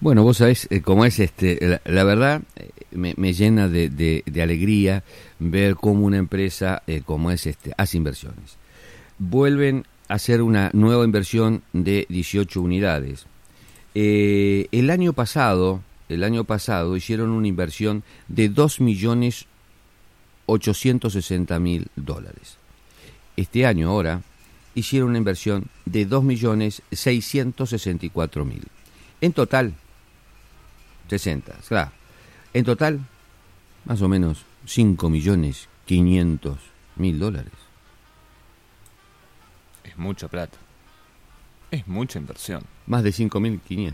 Bueno, 0.00 0.22
vos 0.22 0.36
sabés, 0.36 0.68
eh, 0.70 0.82
como 0.82 1.06
es 1.06 1.18
este, 1.18 1.80
la, 1.84 2.04
verdad 2.04 2.42
me, 2.90 3.14
me 3.16 3.32
llena 3.32 3.68
de, 3.68 3.88
de, 3.88 4.42
alegría 4.42 5.02
ver 5.38 5.76
cómo 5.76 6.04
una 6.04 6.18
empresa 6.18 6.82
como 7.06 7.30
es 7.30 7.46
este 7.46 7.72
hace 7.78 7.96
inversiones. 7.96 8.58
Vuelven 9.18 9.86
hacer 10.08 10.42
una 10.42 10.70
nueva 10.72 11.04
inversión 11.04 11.62
de 11.72 12.06
18 12.08 12.60
unidades. 12.60 13.26
Eh, 13.94 14.68
el 14.72 14.90
año 14.90 15.12
pasado, 15.12 15.82
el 16.08 16.22
año 16.22 16.44
pasado 16.44 16.96
hicieron 16.96 17.30
una 17.30 17.48
inversión 17.48 18.02
de 18.28 18.48
2 18.48 18.80
millones 18.80 19.46
860 20.46 21.58
mil 21.58 21.88
dólares. 21.96 22.58
Este 23.36 23.66
año 23.66 23.90
ahora 23.90 24.22
hicieron 24.74 25.10
una 25.10 25.18
inversión 25.18 25.66
de 25.84 26.06
2 26.06 26.22
millones 26.22 26.82
664 26.92 28.44
mil. 28.44 28.62
En 29.20 29.32
total, 29.32 29.74
60, 31.08 31.52
claro. 31.68 31.90
En 32.52 32.64
total, 32.64 33.00
más 33.84 34.00
o 34.02 34.08
menos 34.08 34.44
5 34.66 35.10
millones 35.10 35.68
500 35.86 36.58
mil 36.96 37.18
dólares 37.18 37.65
mucha 39.98 40.28
plata. 40.28 40.58
Es 41.70 41.86
mucha 41.86 42.18
inversión. 42.18 42.62
Más 42.86 43.02
de 43.02 43.10
5.500. 43.10 43.92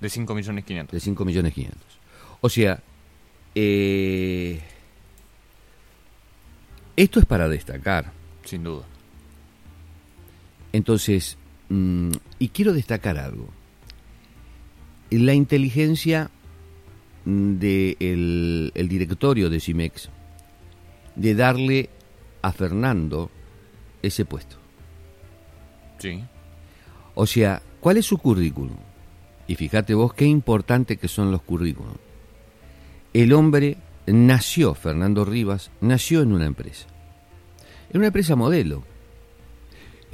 De 0.00 0.10
5 0.10 0.34
millones 0.34 0.64
De 0.90 1.00
5 1.00 1.24
millones 1.24 1.54
500. 1.54 1.80
O 2.40 2.48
sea, 2.48 2.82
eh, 3.54 4.60
esto 6.96 7.20
es 7.20 7.26
para 7.26 7.48
destacar. 7.48 8.12
Sin 8.44 8.64
duda. 8.64 8.84
Entonces, 10.72 11.38
mm, 11.68 12.10
y 12.38 12.48
quiero 12.48 12.72
destacar 12.72 13.18
algo. 13.18 13.48
La 15.10 15.34
inteligencia 15.34 16.30
del 17.24 18.72
el 18.74 18.88
directorio 18.88 19.48
de 19.48 19.60
CIMEX 19.60 20.08
de 21.14 21.34
darle 21.34 21.90
a 22.40 22.52
Fernando 22.52 23.30
ese 24.02 24.24
puesto. 24.24 24.61
O 27.14 27.26
sea, 27.26 27.62
¿cuál 27.80 27.96
es 27.96 28.06
su 28.06 28.18
currículum? 28.18 28.76
Y 29.46 29.56
fíjate 29.56 29.94
vos 29.94 30.14
qué 30.14 30.24
importante 30.24 30.96
que 30.96 31.08
son 31.08 31.30
los 31.30 31.42
currículums. 31.42 31.98
El 33.12 33.32
hombre 33.32 33.76
nació, 34.06 34.74
Fernando 34.74 35.24
Rivas, 35.24 35.70
nació 35.80 36.22
en 36.22 36.32
una 36.32 36.46
empresa. 36.46 36.86
En 37.90 37.98
una 37.98 38.06
empresa 38.06 38.36
modelo. 38.36 38.82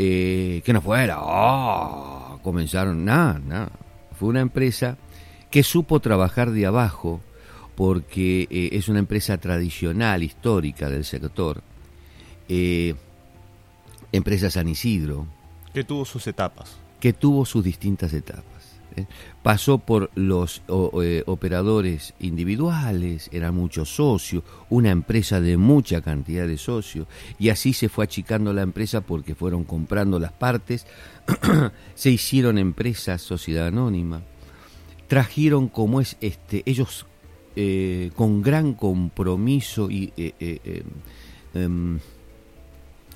Eh, 0.01 0.63
que 0.65 0.73
no 0.73 0.81
fuera, 0.81 1.19
oh, 1.21 2.39
comenzaron, 2.43 3.05
nada, 3.05 3.41
nada. 3.45 3.73
Fue 4.19 4.29
una 4.29 4.41
empresa 4.41 4.97
que 5.51 5.63
supo 5.63 6.01
trabajar 6.01 6.51
de 6.53 6.67
abajo 6.67 7.21
porque 7.75 8.47
eh, 8.51 8.71
es 8.73 8.89
una 8.89 8.99
empresa 8.99 9.39
tradicional, 9.39 10.23
histórica 10.23 10.89
del 10.89 11.05
sector. 11.05 11.63
Eh, 12.49 12.95
empresa 14.13 14.51
San 14.51 14.69
Isidro, 14.69 15.27
que 15.73 15.85
tuvo 15.85 16.05
sus 16.05 16.27
etapas. 16.27 16.77
Que 17.01 17.13
tuvo 17.13 17.45
sus 17.45 17.63
distintas 17.63 18.13
etapas. 18.13 18.81
¿eh? 18.97 19.07
Pasó 19.43 19.79
por 19.79 20.11
los 20.15 20.63
eh, 21.03 21.23
operadores 21.27 22.15
individuales, 22.21 23.29
eran 23.33 23.55
muchos 23.55 23.95
socios, 23.95 24.43
una 24.71 24.91
empresa 24.91 25.41
de 25.41 25.57
mucha 25.57 26.01
cantidad 26.01 26.47
de 26.47 26.59
socios, 26.59 27.07
y 27.39 27.51
así 27.51 27.73
se 27.73 27.89
fue 27.89 28.05
achicando 28.05 28.53
la 28.53 28.63
empresa 28.63 29.01
porque 29.01 29.35
fueron 29.35 29.65
comprando 29.65 30.19
las 30.19 30.33
partes, 30.33 30.87
se 31.95 32.11
hicieron 32.11 32.59
empresas, 32.59 33.23
sociedad 33.23 33.69
anónima, 33.69 34.23
trajeron 35.07 35.69
como 35.69 36.01
es 36.01 36.17
este, 36.21 36.63
ellos 36.67 37.07
eh, 37.57 38.11
con 38.15 38.43
gran 38.43 38.75
compromiso 38.75 39.91
y 39.91 40.13
em, 41.55 41.99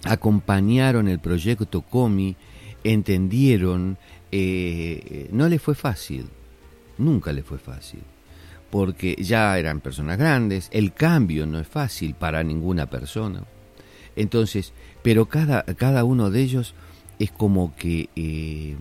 acompañaron 0.04 1.08
el 1.08 1.18
proyecto 1.18 1.82
COMI 1.82 2.36
entendieron, 2.84 3.98
eh, 4.30 5.28
no 5.32 5.48
le 5.48 5.58
fue 5.58 5.74
fácil, 5.74 6.26
nunca 6.98 7.32
le 7.32 7.42
fue 7.42 7.58
fácil, 7.58 8.00
porque 8.70 9.16
ya 9.18 9.56
eran 9.58 9.80
personas 9.80 10.18
grandes, 10.18 10.68
el 10.72 10.92
cambio 10.92 11.46
no 11.46 11.60
es 11.60 11.68
fácil 11.68 12.14
para 12.14 12.42
ninguna 12.42 12.86
persona. 12.86 13.44
Entonces, 14.16 14.72
pero 15.02 15.26
cada, 15.26 15.62
cada 15.62 16.04
uno 16.04 16.30
de 16.30 16.42
ellos 16.42 16.74
es 17.18 17.30
como 17.30 17.74
que 17.76 18.08
eh, 18.16 18.76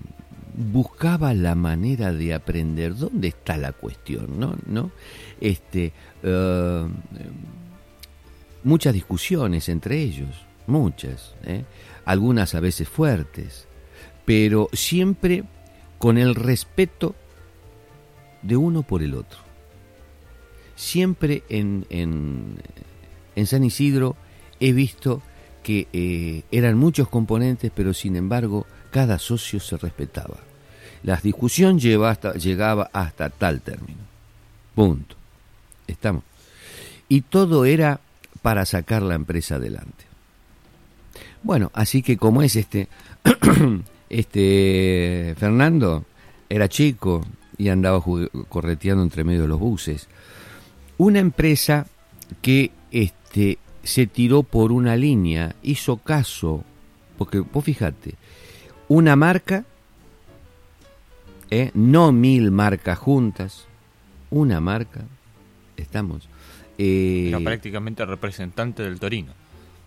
buscaba 0.56 1.34
la 1.34 1.56
manera 1.56 2.12
de 2.12 2.34
aprender 2.34 2.96
dónde 2.96 3.30
está 3.30 3.58
la 3.58 3.72
cuestión, 3.72 4.40
¿no? 4.40 4.56
¿No? 4.66 4.92
Este, 5.40 5.94
eh, 6.24 6.88
muchas 8.64 8.94
discusiones 8.94 9.70
entre 9.70 10.02
ellos, 10.02 10.30
muchas, 10.72 11.36
¿eh? 11.44 11.64
algunas 12.06 12.56
a 12.56 12.60
veces 12.60 12.90
fuertes, 12.90 13.68
pero 14.26 14.70
siempre 14.74 15.44
con 15.98 16.18
el 16.18 16.36
respeto 16.36 17.16
de 18.42 18.58
uno 18.58 18.84
por 18.84 19.04
el 19.04 19.14
otro. 19.14 19.40
Siempre 20.76 21.44
en, 21.50 21.86
en, 21.90 22.56
en 23.36 23.48
San 23.48 23.64
Isidro 23.64 24.16
he 24.60 24.72
visto 24.72 25.22
que 25.64 25.88
eh, 25.94 26.44
eran 26.52 26.78
muchos 26.78 27.08
componentes, 27.08 27.72
pero 27.74 27.94
sin 27.94 28.16
embargo 28.16 28.66
cada 28.90 29.20
socio 29.20 29.60
se 29.60 29.78
respetaba. 29.78 30.38
La 31.04 31.18
discusión 31.18 31.80
lleva 31.80 32.12
hasta, 32.12 32.34
llegaba 32.34 32.90
hasta 32.94 33.30
tal 33.30 33.62
término. 33.62 34.02
Punto. 34.76 35.16
Estamos. 35.88 36.24
Y 37.10 37.22
todo 37.22 37.66
era 37.66 38.00
para 38.42 38.66
sacar 38.66 39.02
la 39.02 39.16
empresa 39.16 39.56
adelante. 39.56 40.11
Bueno, 41.44 41.72
así 41.74 42.02
que 42.02 42.18
como 42.18 42.42
es 42.42 42.56
este, 42.56 42.88
este 44.10 45.36
Fernando, 45.38 46.06
era 46.50 46.68
chico 46.68 47.26
y 47.58 47.70
andaba 47.70 48.04
correteando 48.50 49.04
entre 49.04 49.24
medio 49.24 49.44
de 49.44 49.48
los 49.48 49.60
buses. 49.60 50.08
Una 50.98 51.20
empresa 51.20 51.88
que 52.42 52.72
este, 52.92 53.58
se 53.84 54.08
tiró 54.08 54.44
por 54.44 54.72
una 54.72 54.96
línea, 54.96 55.56
hizo 55.64 55.98
caso, 55.98 56.64
porque 57.18 57.40
vos 57.40 57.64
fíjate, 57.64 58.16
una 58.88 59.16
marca, 59.16 59.66
¿eh? 61.50 61.72
no 61.74 62.12
mil 62.12 62.52
marcas 62.52 62.98
juntas, 63.00 63.66
una 64.30 64.60
marca, 64.60 65.02
estamos. 65.78 66.28
Eh, 66.78 67.28
Era 67.30 67.40
prácticamente 67.40 68.06
representante 68.06 68.84
del 68.84 69.00
Torino. 69.00 69.34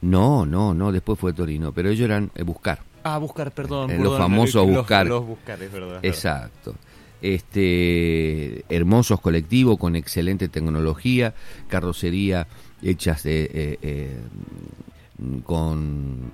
No, 0.05 0.45
no, 0.45 0.75
no, 0.75 0.93
después 0.93 1.19
fue 1.19 1.33
Torino, 1.33 1.73
pero 1.73 1.89
ellos 1.89 2.05
eran 2.05 2.31
eh, 2.35 2.43
Buscar. 2.43 2.81
Ah, 3.03 3.19
Buscar, 3.19 3.53
perdón. 3.53 3.91
Eh, 3.91 3.99
los 3.99 4.19
famosos 4.19 4.67
Buscar. 4.67 5.07
Los, 5.07 5.27
Buscar, 5.27 5.63
es 5.63 5.73
verdad. 5.73 5.99
Exacto. 6.03 6.75
Este, 7.23 8.65
hermosos 8.69 9.19
colectivos 9.21 9.79
con 9.79 9.97
excelente 9.97 10.49
tecnología, 10.49 11.35
carrocería 11.69 12.47
hechas 12.83 13.23
de, 13.23 13.45
eh, 13.45 13.79
eh, 13.81 14.21
con, 15.45 16.33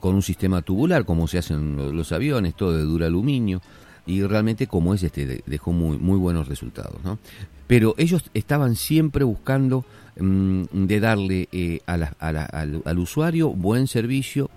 con 0.00 0.14
un 0.14 0.22
sistema 0.22 0.62
tubular, 0.62 1.04
como 1.04 1.28
se 1.28 1.38
hacen 1.38 1.94
los 1.94 2.10
aviones, 2.12 2.54
todo 2.54 2.72
de 2.72 2.84
duro 2.84 3.04
aluminio, 3.04 3.60
y 4.06 4.22
realmente 4.22 4.66
como 4.66 4.94
es 4.94 5.02
este 5.02 5.42
dejó 5.44 5.72
muy, 5.72 5.98
muy 5.98 6.16
buenos 6.16 6.48
resultados. 6.48 7.02
¿no? 7.04 7.18
Pero 7.66 7.94
ellos 7.98 8.30
estaban 8.32 8.76
siempre 8.76 9.24
buscando 9.24 9.84
de 10.16 11.00
darle 11.00 11.48
eh, 11.52 11.80
al, 11.86 12.98
usuario 12.98 13.50
buen 13.50 13.86
servicio, 13.86 14.50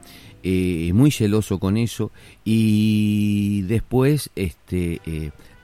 muy 0.44 1.12
celoso 1.12 1.60
con 1.60 1.78
eso, 1.78 2.12
y 2.46 3.64
después 3.64 4.30
este, 4.36 5.02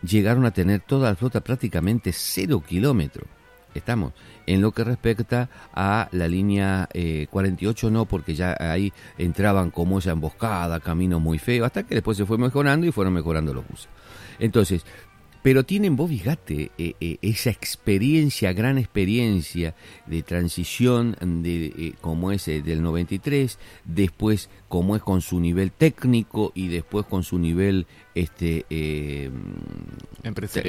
llegaron 0.02 0.46
a 0.46 0.52
tener 0.52 0.82
toda 0.82 1.10
la 1.10 1.16
flota 1.16 1.42
prácticamente 1.42 2.12
cero 2.12 2.62
kilómetros. 2.68 3.28
Estamos 3.74 4.14
en 4.46 4.62
lo 4.62 4.72
que 4.72 4.84
respecta 4.84 5.50
a 5.74 6.08
la 6.12 6.28
línea 6.28 6.88
48 7.30 7.88
eh, 7.88 7.92
no, 7.92 8.06
porque 8.06 8.36
ya 8.36 8.56
ahí 8.60 8.94
entraban 9.18 9.72
como 9.72 10.00
esa 10.00 10.12
emboscada, 10.12 10.80
camino 10.80 11.20
muy 11.20 11.40
feo, 11.40 11.66
hasta 11.66 11.84
que 11.84 11.96
después 11.96 12.18
se 12.18 12.26
fue 12.26 12.38
mejorando 12.38 12.86
y 12.86 12.92
fueron 12.92 13.14
mejorando 13.14 13.54
los 13.54 13.68
buses. 13.68 13.88
Entonces, 14.40 14.86
pero 15.44 15.66
tienen, 15.66 15.98
vos 15.98 16.10
fíjate, 16.10 16.72
eh, 16.78 16.96
eh, 17.02 17.18
esa 17.22 17.50
experiencia, 17.50 18.54
gran 18.54 18.78
experiencia 18.78 19.76
de 20.06 20.24
transición 20.24 21.18
de 21.44 21.96
como 22.00 22.32
es 22.32 22.46
del 22.46 22.82
93, 22.82 23.60
después 23.84 24.50
como 24.70 24.96
es 24.96 25.02
con 25.02 25.22
su 25.22 25.42
nivel 25.42 25.74
técnico 25.74 26.54
y 26.56 26.70
después 26.70 27.06
con 27.06 27.24
su 27.24 27.38
nivel 27.38 27.88
este 28.16 28.66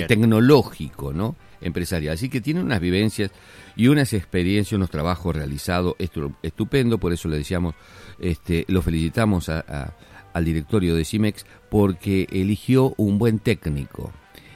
tecnológico, 0.09 1.13
¿no? 1.13 1.37
Empresarial. 1.61 2.15
Así 2.15 2.29
que 2.29 2.41
tienen 2.41 2.65
unas 2.65 2.81
vivencias 2.81 3.31
y 3.77 3.87
unas 3.87 4.13
experiencias, 4.13 4.73
unos 4.73 4.91
trabajos 4.91 5.37
realizados 5.37 5.95
estupendo, 6.43 6.99
por 6.99 7.13
eso 7.13 7.29
le 7.29 7.39
decíamos, 7.39 7.77
este, 8.19 8.65
lo 8.67 8.83
felicitamos 8.83 9.49
al 9.49 10.45
directorio 10.45 10.97
de 10.97 11.05
CIMEX 11.05 11.47
porque 11.71 12.27
eligió 12.33 12.93
un 12.97 13.19
buen 13.19 13.39
técnico. 13.39 14.13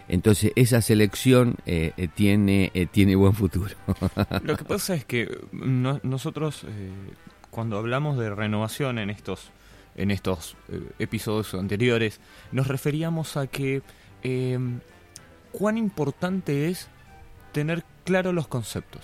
Entonces 0.08 0.52
esa 0.56 0.80
selección 0.80 1.56
eh, 1.66 1.92
eh, 1.96 2.08
tiene, 2.08 2.70
eh, 2.74 2.86
tiene 2.86 3.14
buen 3.14 3.34
futuro. 3.34 3.74
Lo 4.42 4.56
que 4.56 4.64
pasa 4.64 4.94
es 4.94 5.04
que 5.04 5.38
nosotros 5.52 6.64
cuando 7.50 7.78
hablamos 7.78 8.18
de 8.18 8.30
renovación 8.30 8.98
en 8.98 9.10
estos, 9.10 9.50
en 9.96 10.10
estos 10.10 10.56
episodios 10.98 11.54
anteriores, 11.54 12.20
nos 12.52 12.68
referíamos 12.68 13.36
a 13.36 13.46
que 13.46 13.82
cuán 15.52 15.78
importante 15.78 16.68
es 16.68 16.88
tener 17.52 17.84
claros 18.04 18.34
los 18.34 18.48
conceptos. 18.48 19.02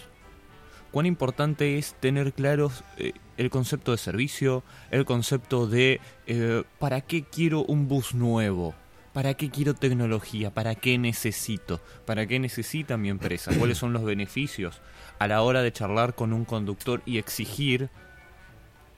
Cuán 0.94 1.06
importante 1.06 1.76
es 1.76 1.94
tener 1.94 2.32
claros 2.32 2.84
eh, 2.98 3.14
el 3.36 3.50
concepto 3.50 3.90
de 3.90 3.98
servicio, 3.98 4.62
el 4.92 5.04
concepto 5.04 5.66
de 5.66 6.00
eh, 6.28 6.62
para 6.78 7.00
qué 7.00 7.24
quiero 7.24 7.64
un 7.64 7.88
bus 7.88 8.14
nuevo, 8.14 8.76
para 9.14 9.34
qué 9.34 9.48
quiero 9.48 9.74
tecnología, 9.74 10.52
para 10.52 10.74
qué 10.74 10.98
necesito, 10.98 11.80
para 12.04 12.26
qué 12.26 12.38
necesita 12.38 12.98
mi 12.98 13.08
empresa, 13.08 13.52
cuáles 13.58 13.78
son 13.78 13.94
los 13.94 14.04
beneficios 14.04 14.82
a 15.18 15.28
la 15.28 15.40
hora 15.40 15.62
de 15.62 15.72
charlar 15.72 16.14
con 16.14 16.34
un 16.34 16.44
conductor 16.44 17.00
y 17.06 17.16
exigir 17.16 17.88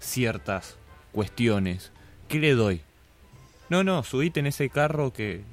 ciertas 0.00 0.78
cuestiones. 1.12 1.92
¿Qué 2.26 2.40
le 2.40 2.54
doy? 2.54 2.80
No, 3.68 3.84
no, 3.84 4.02
subite 4.02 4.40
en 4.40 4.46
ese 4.46 4.70
carro 4.70 5.12
que 5.12 5.44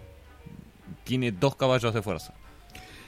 tiene 1.04 1.32
dos 1.32 1.56
caballos 1.56 1.94
de 1.94 2.02
fuerza. 2.02 2.34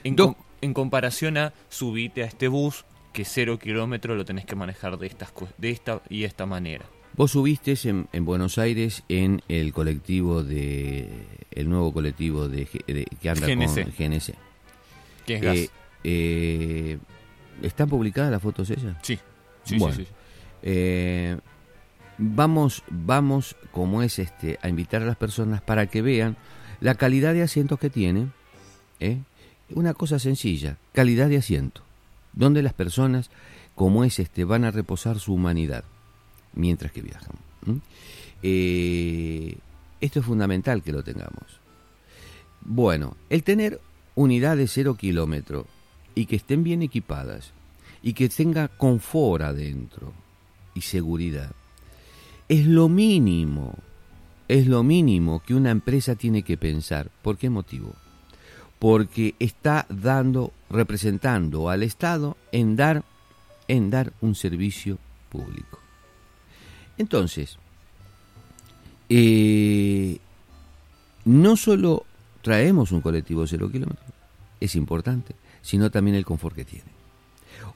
En, 0.04 0.16
en 0.60 0.74
comparación 0.74 1.38
a 1.38 1.54
subite 1.70 2.22
a 2.22 2.26
este 2.26 2.48
bus 2.48 2.84
que 3.12 3.24
cero 3.24 3.58
kilómetros 3.58 4.16
lo 4.16 4.26
tenés 4.26 4.44
que 4.44 4.56
manejar 4.56 4.98
de, 4.98 5.06
estas, 5.06 5.32
de 5.56 5.70
esta 5.70 6.02
y 6.10 6.24
esta 6.24 6.44
manera. 6.44 6.84
Vos 7.16 7.30
subiste 7.30 7.74
en, 7.84 8.08
en, 8.12 8.24
Buenos 8.26 8.58
Aires 8.58 9.02
en 9.08 9.40
el 9.48 9.72
colectivo 9.72 10.44
de 10.44 11.08
el 11.50 11.68
nuevo 11.70 11.92
colectivo 11.92 12.46
de, 12.48 12.66
que 12.66 13.30
anda 13.30 13.46
con 13.46 13.58
GNC. 13.58 14.34
¿Qué 15.24 15.36
es 15.36 15.42
gas? 15.42 15.56
Eh, 15.56 15.70
eh, 16.04 16.98
¿Están 17.62 17.88
publicadas 17.88 18.30
las 18.30 18.42
fotos 18.42 18.68
esas? 18.68 18.96
Sí, 19.00 19.18
sí, 19.64 19.78
sí, 19.78 20.06
eh, 20.62 21.38
vamos, 22.18 22.82
vamos, 22.90 23.56
como 23.72 24.02
es 24.02 24.18
este, 24.18 24.58
a 24.60 24.68
invitar 24.68 25.00
a 25.00 25.06
las 25.06 25.16
personas 25.16 25.62
para 25.62 25.86
que 25.86 26.02
vean 26.02 26.36
la 26.80 26.96
calidad 26.96 27.32
de 27.32 27.42
asientos 27.42 27.78
que 27.78 27.88
tiene, 27.88 28.28
¿eh? 29.00 29.20
una 29.70 29.94
cosa 29.94 30.18
sencilla, 30.18 30.76
calidad 30.92 31.30
de 31.30 31.38
asiento, 31.38 31.80
donde 32.34 32.62
las 32.62 32.74
personas, 32.74 33.30
como 33.74 34.04
es 34.04 34.18
este, 34.18 34.44
van 34.44 34.66
a 34.66 34.70
reposar 34.70 35.18
su 35.18 35.32
humanidad 35.32 35.84
mientras 36.56 36.92
que 36.92 37.02
viajan. 37.02 37.36
Eh, 38.42 39.56
esto 40.00 40.20
es 40.20 40.26
fundamental 40.26 40.82
que 40.82 40.92
lo 40.92 41.02
tengamos. 41.02 41.60
Bueno, 42.62 43.16
el 43.30 43.42
tener 43.42 43.80
unidades 44.14 44.72
cero 44.72 44.96
kilómetro 44.96 45.66
y 46.14 46.26
que 46.26 46.36
estén 46.36 46.64
bien 46.64 46.82
equipadas 46.82 47.52
y 48.02 48.12
que 48.14 48.28
tenga 48.28 48.68
confort 48.68 49.42
adentro 49.42 50.12
y 50.74 50.80
seguridad, 50.80 51.52
es 52.48 52.66
lo 52.66 52.88
mínimo, 52.88 53.74
es 54.48 54.66
lo 54.66 54.82
mínimo 54.82 55.42
que 55.44 55.54
una 55.54 55.70
empresa 55.70 56.14
tiene 56.14 56.42
que 56.42 56.56
pensar. 56.56 57.10
¿Por 57.22 57.38
qué 57.38 57.50
motivo? 57.50 57.94
porque 58.78 59.34
está 59.38 59.86
dando, 59.88 60.52
representando 60.68 61.70
al 61.70 61.82
Estado 61.82 62.36
en 62.52 62.76
dar, 62.76 63.04
en 63.68 63.90
dar 63.90 64.12
un 64.20 64.34
servicio 64.34 64.98
público. 65.30 65.78
Entonces, 66.98 67.58
eh, 69.08 70.18
no 71.24 71.56
solo 71.56 72.04
traemos 72.42 72.92
un 72.92 73.00
colectivo 73.00 73.42
de 73.42 73.48
cero 73.48 73.70
kilómetros, 73.70 74.06
es 74.60 74.74
importante, 74.76 75.34
sino 75.62 75.90
también 75.90 76.16
el 76.16 76.24
confort 76.24 76.56
que 76.56 76.64
tiene. 76.64 76.90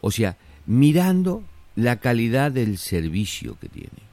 O 0.00 0.10
sea, 0.10 0.36
mirando 0.66 1.42
la 1.76 1.96
calidad 2.00 2.52
del 2.52 2.78
servicio 2.78 3.58
que 3.60 3.68
tiene. 3.68 4.10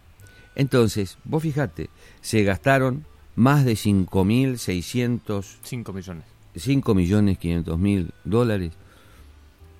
Entonces, 0.56 1.18
vos 1.24 1.44
fijate, 1.44 1.90
se 2.22 2.44
gastaron 2.44 3.06
más 3.36 3.64
de 3.66 3.74
5.600... 3.74 5.46
5 5.62 5.94
millones. 5.94 6.26
5 6.56 6.96
millones 6.96 7.38
500 7.38 7.78
mil 7.78 8.12
dólares 8.24 8.74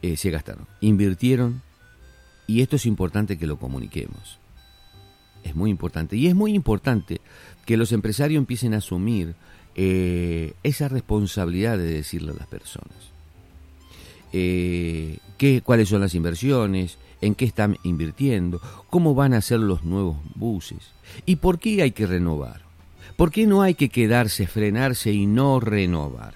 eh, 0.04 0.16
se 0.16 0.30
gastaron, 0.30 0.68
invirtieron 0.80 1.64
y 2.46 2.62
esto 2.62 2.76
es 2.76 2.86
importante 2.86 3.38
que 3.38 3.48
lo 3.48 3.58
comuniquemos. 3.58 4.40
Es 5.48 5.56
muy 5.56 5.72
importante. 5.72 6.16
Y 6.16 6.28
es 6.28 6.36
muy 6.36 6.54
importante 6.54 7.22
que 7.66 7.78
los 7.78 7.92
empresarios 7.92 8.40
empiecen 8.40 8.74
a 8.74 8.78
asumir 8.78 9.36
eh, 9.76 10.54
esa 10.64 10.88
responsabilidad 10.88 11.78
de 11.78 11.94
decirle 11.94 12.32
a 12.32 12.36
las 12.36 12.48
personas. 12.48 13.12
Eh, 14.34 15.18
qué, 15.38 15.62
cuáles 15.62 15.90
son 15.90 16.02
las 16.02 16.16
inversiones, 16.16 16.98
en 17.22 17.36
qué 17.36 17.46
están 17.46 17.78
invirtiendo, 17.84 18.62
cómo 18.90 19.16
van 19.16 19.34
a 19.34 19.42
ser 19.42 19.60
los 19.60 19.84
nuevos 19.84 20.18
buses 20.36 20.94
y 21.26 21.38
por 21.38 21.60
qué 21.60 21.82
hay 21.82 21.92
que 21.92 22.06
renovar. 22.06 22.62
¿Por 23.16 23.32
qué 23.32 23.48
no 23.48 23.64
hay 23.64 23.74
que 23.74 23.90
quedarse, 23.90 24.46
frenarse 24.46 25.12
y 25.12 25.26
no 25.26 25.60
renovar? 25.60 26.36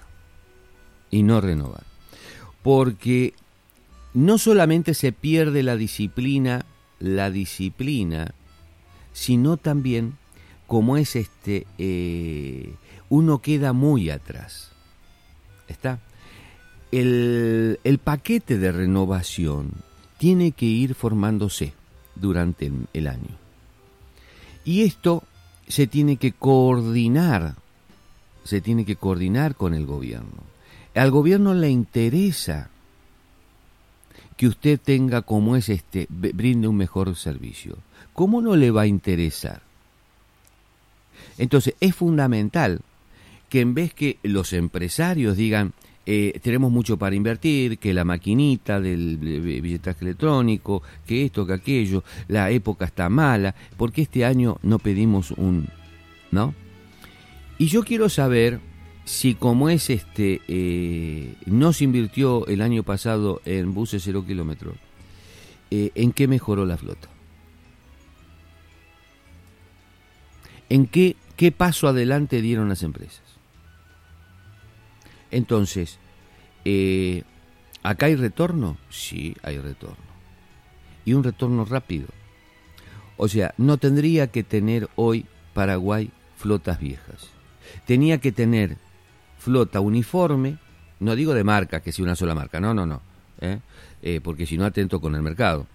Y 1.10 1.22
no 1.22 1.40
renovar. 1.40 1.84
Porque 2.62 3.34
no 4.14 4.38
solamente 4.38 4.94
se 4.94 5.12
pierde 5.12 5.62
la 5.62 5.76
disciplina, 5.76 6.64
la 6.98 7.30
disciplina, 7.30 8.34
sino 9.12 9.56
también 9.56 10.14
como 10.66 10.96
es 10.96 11.16
este, 11.16 11.66
eh, 11.78 12.74
uno 13.08 13.40
queda 13.40 13.72
muy 13.72 14.10
atrás. 14.10 14.72
¿Está? 15.68 16.00
El, 16.90 17.78
el, 17.84 17.98
paquete 17.98 18.58
de 18.58 18.72
renovación 18.72 19.72
tiene 20.18 20.52
que 20.52 20.66
ir 20.66 20.94
formándose 20.94 21.72
durante 22.14 22.66
el, 22.66 22.86
el 22.92 23.06
año. 23.06 23.36
Y 24.64 24.82
esto 24.82 25.24
se 25.68 25.86
tiene 25.86 26.16
que 26.16 26.32
coordinar, 26.32 27.54
se 28.44 28.60
tiene 28.60 28.84
que 28.84 28.96
coordinar 28.96 29.54
con 29.56 29.74
el 29.74 29.86
gobierno. 29.86 30.42
Al 30.94 31.10
gobierno 31.10 31.54
le 31.54 31.70
interesa 31.70 32.70
que 34.42 34.48
usted 34.48 34.80
tenga 34.80 35.22
como 35.22 35.54
es 35.54 35.68
este, 35.68 36.08
brinde 36.10 36.66
un 36.66 36.76
mejor 36.76 37.14
servicio. 37.14 37.78
¿Cómo 38.12 38.42
no 38.42 38.56
le 38.56 38.72
va 38.72 38.82
a 38.82 38.86
interesar? 38.88 39.62
Entonces 41.38 41.76
es 41.78 41.94
fundamental 41.94 42.80
que 43.48 43.60
en 43.60 43.72
vez 43.72 43.94
que 43.94 44.18
los 44.24 44.52
empresarios 44.52 45.36
digan, 45.36 45.74
eh, 46.06 46.40
tenemos 46.42 46.72
mucho 46.72 46.96
para 46.96 47.14
invertir, 47.14 47.78
que 47.78 47.94
la 47.94 48.04
maquinita 48.04 48.80
del 48.80 49.16
billetaje 49.18 50.06
electrónico, 50.06 50.82
que 51.06 51.24
esto, 51.24 51.46
que 51.46 51.52
aquello, 51.52 52.02
la 52.26 52.50
época 52.50 52.86
está 52.86 53.08
mala, 53.08 53.54
porque 53.76 54.02
este 54.02 54.24
año 54.24 54.58
no 54.64 54.80
pedimos 54.80 55.30
un... 55.30 55.68
¿No? 56.32 56.52
Y 57.58 57.66
yo 57.66 57.84
quiero 57.84 58.08
saber 58.08 58.58
si 59.04 59.34
como 59.34 59.68
es 59.68 59.90
este, 59.90 60.40
eh, 60.48 61.34
no 61.46 61.72
se 61.72 61.84
invirtió 61.84 62.46
el 62.46 62.62
año 62.62 62.82
pasado 62.82 63.40
en 63.44 63.74
buses 63.74 64.02
cero 64.04 64.24
kilómetros, 64.26 64.76
eh, 65.70 65.90
¿en 65.94 66.12
qué 66.12 66.28
mejoró 66.28 66.64
la 66.66 66.76
flota? 66.76 67.08
¿En 70.68 70.86
qué, 70.86 71.16
qué 71.36 71.52
paso 71.52 71.88
adelante 71.88 72.40
dieron 72.40 72.68
las 72.68 72.82
empresas? 72.82 73.22
Entonces, 75.30 75.98
eh, 76.64 77.24
¿acá 77.82 78.06
hay 78.06 78.16
retorno? 78.16 78.76
Sí, 78.88 79.34
hay 79.42 79.58
retorno. 79.58 80.12
Y 81.04 81.14
un 81.14 81.24
retorno 81.24 81.64
rápido. 81.64 82.06
O 83.16 83.28
sea, 83.28 83.54
no 83.58 83.78
tendría 83.78 84.28
que 84.28 84.44
tener 84.44 84.88
hoy 84.94 85.26
Paraguay 85.54 86.10
flotas 86.36 86.78
viejas. 86.78 87.28
Tenía 87.86 88.18
que 88.18 88.32
tener 88.32 88.76
flota 89.42 89.80
uniforme, 89.80 90.56
no 91.00 91.16
digo 91.16 91.34
de 91.34 91.42
marca, 91.42 91.80
que 91.80 91.90
sea 91.90 92.04
una 92.04 92.14
sola 92.14 92.32
marca, 92.32 92.60
no, 92.60 92.72
no, 92.72 92.86
no, 92.86 93.02
¿eh? 93.40 93.58
Eh, 94.00 94.20
porque 94.22 94.46
si 94.46 94.56
no 94.56 94.64
atento 94.64 95.00
con 95.00 95.14
el 95.16 95.22
mercado. 95.22 95.66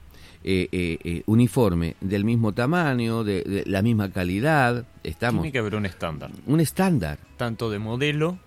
Eh, 0.49 1.23
uniforme 1.25 1.97
del 1.99 2.23
mismo 2.23 2.53
tamaño, 2.53 3.25
de, 3.25 3.63
la 3.65 3.81
misma 3.81 4.09
calidad, 4.11 4.85
estamos... 5.03 5.41
Tiene 5.41 5.51
que 5.51 5.59
haber 5.59 5.75
un 5.75 5.85
estándar. 5.85 6.31
Un 6.45 6.61
estándar. 6.61 7.19
Tanto 7.35 7.69
de 7.69 7.79
modelo, 7.79 8.37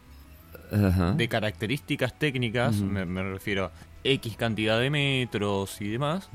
de 0.70 1.28
características 1.28 2.18
técnicas, 2.18 2.76
me, 2.76 3.04
refiero 3.22 3.66
a 3.66 3.72
X 4.02 4.36
cantidad 4.38 4.80
de 4.80 4.88
metros 4.88 5.78
y 5.82 5.88
demás, 5.88 6.30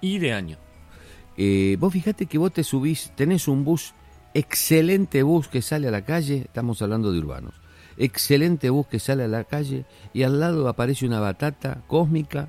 y 0.00 0.18
de 0.18 0.32
año. 0.32 0.58
vos 1.78 1.92
fíjate 1.92 2.26
que 2.26 2.38
vos 2.38 2.52
te 2.52 2.62
subís, 2.62 3.10
tenés 3.16 3.48
un 3.48 3.64
bus, 3.64 3.94
excelente 4.34 5.24
bus 5.24 5.48
que 5.48 5.62
sale 5.62 5.88
a 5.88 5.90
la 5.90 6.04
calle, 6.04 6.42
estamos 6.42 6.80
hablando 6.80 7.10
de 7.10 7.18
urbanos 7.18 7.61
excelente 7.96 8.70
bus 8.70 8.86
que 8.86 8.98
sale 8.98 9.24
a 9.24 9.28
la 9.28 9.44
calle 9.44 9.84
y 10.12 10.22
al 10.22 10.40
lado 10.40 10.68
aparece 10.68 11.06
una 11.06 11.20
batata 11.20 11.82
cósmica 11.86 12.48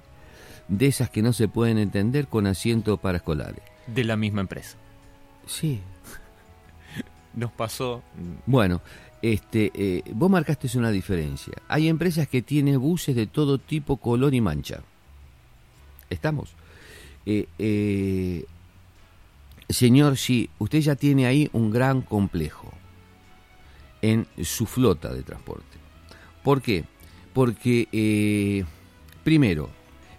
de 0.68 0.88
esas 0.88 1.10
que 1.10 1.22
no 1.22 1.34
se 1.34 1.48
pueden 1.48 1.78
entender 1.78 2.28
con 2.28 2.48
asiento 2.48 2.98
para 2.98 3.18
escolares. 3.18 3.62
De 3.88 4.04
la 4.04 4.16
misma 4.16 4.42
empresa. 4.42 4.78
Sí. 5.46 5.82
Nos 7.34 7.52
pasó. 7.52 8.02
Bueno, 8.46 8.82
este, 9.22 9.72
eh, 9.74 10.04
vos 10.14 10.30
marcaste 10.30 10.78
una 10.78 10.92
diferencia. 10.92 11.54
Hay 11.68 11.88
empresas 11.88 12.28
que 12.28 12.42
tienen 12.42 12.80
buses 12.80 13.16
de 13.16 13.28
todo 13.28 13.58
tipo, 13.58 13.98
color 13.98 14.34
y 14.34 14.42
mancha. 14.42 14.82
¿Estamos? 16.10 16.54
Eh, 17.26 17.48
eh, 17.58 18.46
señor, 19.70 20.18
sí, 20.18 20.50
usted 20.60 20.80
ya 20.80 20.96
tiene 20.96 21.26
ahí 21.26 21.50
un 21.54 21.72
gran 21.72 22.02
complejo 22.02 22.74
en 24.04 24.28
su 24.44 24.66
flota 24.66 25.14
de 25.14 25.24
transporte. 25.24 25.78
¿Por 26.44 26.62
qué? 26.62 26.84
Porque, 27.34 27.88
eh, 27.92 28.66
primero, 29.24 29.70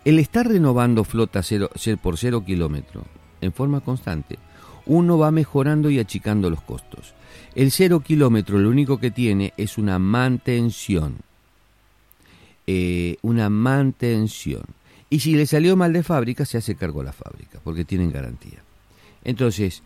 el 0.06 0.18
estar 0.18 0.48
renovando 0.48 1.04
flota 1.04 1.42
cero, 1.42 1.70
por 2.02 2.16
cero 2.16 2.44
kilómetro 2.44 3.04
en 3.42 3.52
forma 3.52 3.82
constante, 3.82 4.38
uno 4.86 5.18
va 5.18 5.30
mejorando 5.30 5.90
y 5.90 5.98
achicando 5.98 6.48
los 6.48 6.62
costos. 6.62 7.14
El 7.54 7.70
cero 7.70 8.00
kilómetro 8.00 8.58
lo 8.58 8.70
único 8.70 8.98
que 8.98 9.10
tiene 9.10 9.52
es 9.58 9.76
una 9.76 9.98
mantención. 9.98 11.18
Eh, 12.66 13.18
una 13.20 13.50
mantención. 13.50 14.62
Y 15.10 15.20
si 15.20 15.34
le 15.34 15.46
salió 15.46 15.76
mal 15.76 15.92
de 15.92 16.02
fábrica, 16.02 16.46
se 16.46 16.56
hace 16.56 16.74
cargo 16.74 17.02
a 17.02 17.04
la 17.04 17.12
fábrica, 17.12 17.60
porque 17.62 17.84
tienen 17.84 18.10
garantía. 18.10 18.62
Entonces, 19.24 19.82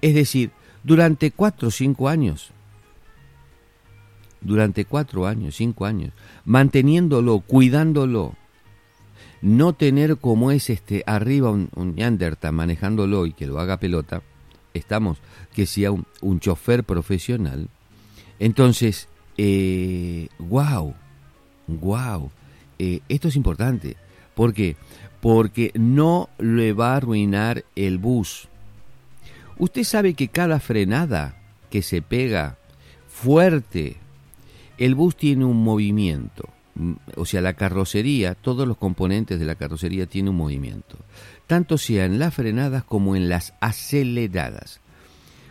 es 0.00 0.14
decir, 0.14 0.50
durante 0.82 1.30
cuatro 1.30 1.68
o 1.68 1.70
cinco 1.70 2.08
años, 2.08 2.50
durante 4.44 4.84
cuatro 4.84 5.26
años, 5.26 5.56
cinco 5.56 5.84
años, 5.84 6.12
manteniéndolo, 6.44 7.40
cuidándolo. 7.40 8.34
No 9.40 9.72
tener 9.72 10.18
como 10.18 10.52
es 10.52 10.70
este 10.70 11.02
arriba 11.06 11.50
un, 11.50 11.68
un 11.74 11.96
manejándolo 12.52 13.26
y 13.26 13.32
que 13.32 13.46
lo 13.46 13.58
haga 13.58 13.78
pelota, 13.78 14.22
estamos, 14.72 15.18
que 15.54 15.66
sea 15.66 15.90
un, 15.90 16.40
chofer 16.40 16.84
profesional. 16.84 17.68
Entonces, 18.38 19.08
eh, 19.36 20.28
wow, 20.38 20.94
wow, 21.66 22.30
eh, 22.78 23.00
esto 23.08 23.28
es 23.28 23.36
importante. 23.36 23.96
¿Por 24.34 24.54
qué? 24.54 24.76
Porque 25.20 25.72
no 25.74 26.28
le 26.38 26.72
va 26.72 26.92
a 26.92 26.96
arruinar 26.96 27.64
el 27.76 27.98
bus. 27.98 28.48
Usted 29.58 29.84
sabe 29.84 30.14
que 30.14 30.28
cada 30.28 30.58
frenada 30.60 31.36
que 31.70 31.82
se 31.82 32.02
pega 32.02 32.56
fuerte 33.08 33.96
el 34.84 34.96
bus 34.96 35.14
tiene 35.14 35.44
un 35.44 35.62
movimiento, 35.62 36.48
mm, 36.74 36.94
o 37.14 37.24
sea, 37.24 37.40
la 37.40 37.54
carrocería, 37.54 38.34
todos 38.34 38.66
los 38.66 38.76
componentes 38.76 39.38
de 39.38 39.46
la 39.46 39.54
carrocería 39.54 40.06
tienen 40.06 40.30
un 40.30 40.38
movimiento, 40.38 40.96
tanto 41.46 41.78
sea 41.78 42.04
en 42.04 42.18
las 42.18 42.34
frenadas 42.34 42.82
como 42.82 43.14
en 43.14 43.28
las 43.28 43.54
aceleradas. 43.60 44.80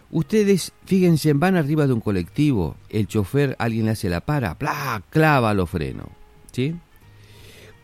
Ustedes, 0.10 0.74
fíjense, 0.84 1.32
van 1.32 1.56
arriba 1.56 1.88
de 1.88 1.94
un 1.94 2.02
colectivo, 2.02 2.76
el 2.90 3.08
chofer, 3.08 3.56
alguien 3.58 3.86
le 3.86 3.92
hace 3.92 4.10
la 4.10 4.20
para, 4.20 4.56
¡plá! 4.56 5.02
clava 5.10 5.54
los 5.54 5.70
frenos, 5.70 6.08
¿sí? 6.52 6.76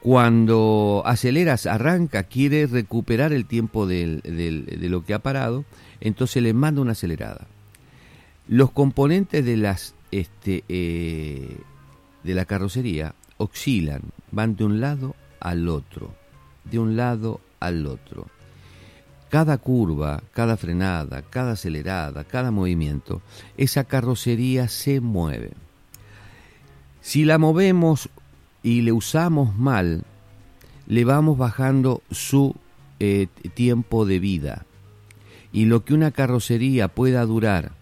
Cuando 0.01 1.01
aceleras, 1.05 1.65
arranca, 1.65 2.23
quiere 2.23 2.67
recuperar 2.67 3.31
el 3.31 3.45
tiempo 3.45 3.87
de 3.87 4.21
lo 4.89 5.05
que 5.05 5.13
ha 5.13 5.19
parado, 5.19 5.63
entonces 6.01 6.43
le 6.43 6.53
manda 6.53 6.81
una 6.81 6.91
acelerada. 6.91 7.47
Los 8.49 8.71
componentes 8.71 9.45
de 9.45 9.57
las 9.57 9.95
este, 10.11 10.63
eh, 10.67 11.57
de 12.23 12.33
la 12.33 12.45
carrocería 12.45 13.15
oscilan, 13.37 14.01
van 14.31 14.55
de 14.55 14.65
un 14.65 14.81
lado 14.81 15.15
al 15.39 15.69
otro, 15.69 16.13
de 16.65 16.79
un 16.79 16.95
lado 16.95 17.39
al 17.59 17.85
otro. 17.85 18.27
Cada 19.29 19.57
curva, 19.57 20.23
cada 20.33 20.55
frenada, 20.57 21.21
cada 21.21 21.53
acelerada, 21.53 22.23
cada 22.23 22.51
movimiento, 22.51 23.21
esa 23.57 23.83
carrocería 23.83 24.67
se 24.69 25.01
mueve. 25.01 25.51
Si 27.01 27.25
la 27.25 27.37
movemos 27.37 28.09
y 28.63 28.81
le 28.81 28.91
usamos 28.91 29.55
mal, 29.57 30.03
le 30.87 31.03
vamos 31.05 31.37
bajando 31.37 32.01
su 32.09 32.55
eh, 32.99 33.27
tiempo 33.53 34.05
de 34.05 34.19
vida. 34.19 34.65
Y 35.51 35.65
lo 35.65 35.83
que 35.83 35.93
una 35.93 36.11
carrocería 36.11 36.87
pueda 36.87 37.25
durar 37.25 37.76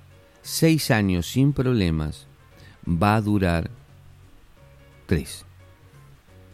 seis 0.45 0.91
años 0.91 1.25
sin 1.25 1.53
problemas 1.53 2.27
va 2.88 3.15
a 3.15 3.21
durar 3.21 3.71
tres. 5.08 5.43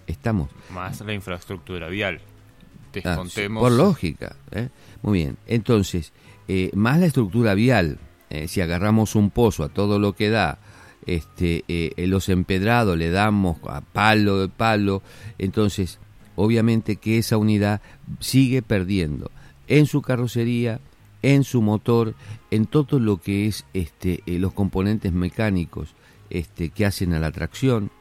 Estamos. 0.07 0.49
Más 0.73 1.01
la 1.01 1.13
infraestructura 1.13 1.89
vial. 1.89 2.21
Ah, 2.23 2.89
Descontemos. 2.93 3.61
por 3.61 3.71
lógica. 3.73 4.35
¿eh? 4.51 4.69
Muy 5.01 5.19
bien. 5.19 5.37
Entonces, 5.45 6.13
eh, 6.47 6.71
más 6.73 6.99
la 6.99 7.05
estructura 7.05 7.53
vial. 7.53 7.99
eh, 8.29 8.47
si 8.47 8.61
agarramos 8.61 9.15
un 9.15 9.29
pozo 9.29 9.65
a 9.65 9.69
todo 9.69 9.99
lo 9.99 10.13
que 10.13 10.29
da, 10.29 10.57
este, 11.05 11.65
los 11.97 12.29
empedrados 12.29 12.97
le 12.97 13.09
damos 13.09 13.57
a 13.67 13.81
palo 13.81 14.39
de 14.39 14.47
palo, 14.47 15.01
entonces, 15.37 15.99
obviamente 16.37 16.95
que 16.95 17.17
esa 17.17 17.35
unidad 17.35 17.81
sigue 18.21 18.61
perdiendo 18.61 19.31
en 19.67 19.85
su 19.85 20.01
carrocería, 20.01 20.79
en 21.23 21.43
su 21.43 21.61
motor, 21.61 22.15
en 22.51 22.65
todo 22.65 22.99
lo 22.99 23.17
que 23.17 23.47
es 23.47 23.65
este, 23.73 24.21
eh, 24.25 24.37
los 24.37 24.53
componentes 24.53 25.13
mecánicos 25.13 25.95
este, 26.29 26.69
que 26.69 26.85
hacen 26.85 27.13
a 27.13 27.19
la 27.19 27.31
tracción, 27.31 27.91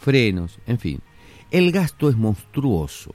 frenos, 0.00 0.58
en 0.66 0.78
fin. 0.78 1.00
El 1.50 1.70
gasto 1.70 2.08
es 2.08 2.16
monstruoso. 2.16 3.14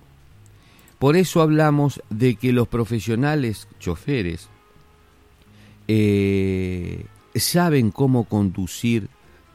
Por 0.99 1.17
eso 1.17 1.41
hablamos 1.41 2.01
de 2.09 2.35
que 2.35 2.53
los 2.53 2.67
profesionales 2.67 3.67
choferes 3.79 4.47
eh, 5.87 7.05
saben 7.35 7.91
cómo 7.91 8.25
conducir 8.25 9.09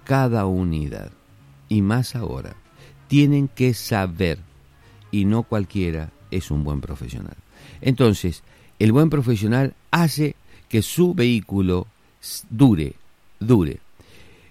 cada 0.05 0.47
unidad. 0.47 1.13
Y 1.69 1.83
más 1.83 2.17
ahora, 2.17 2.57
tienen 3.09 3.49
que 3.49 3.75
saber, 3.75 4.39
y 5.11 5.25
no 5.25 5.45
cualquiera 5.45 6.11
es 6.31 6.51
un 6.51 6.65
buen 6.65 6.81
profesional. 6.81 7.37
Entonces, 7.81 8.43
el 8.79 8.93
buen 8.93 9.11
profesional 9.11 9.75
hace 9.91 10.37
que 10.71 10.81
su 10.81 11.13
vehículo 11.13 11.89
dure, 12.49 12.95
dure. 13.41 13.81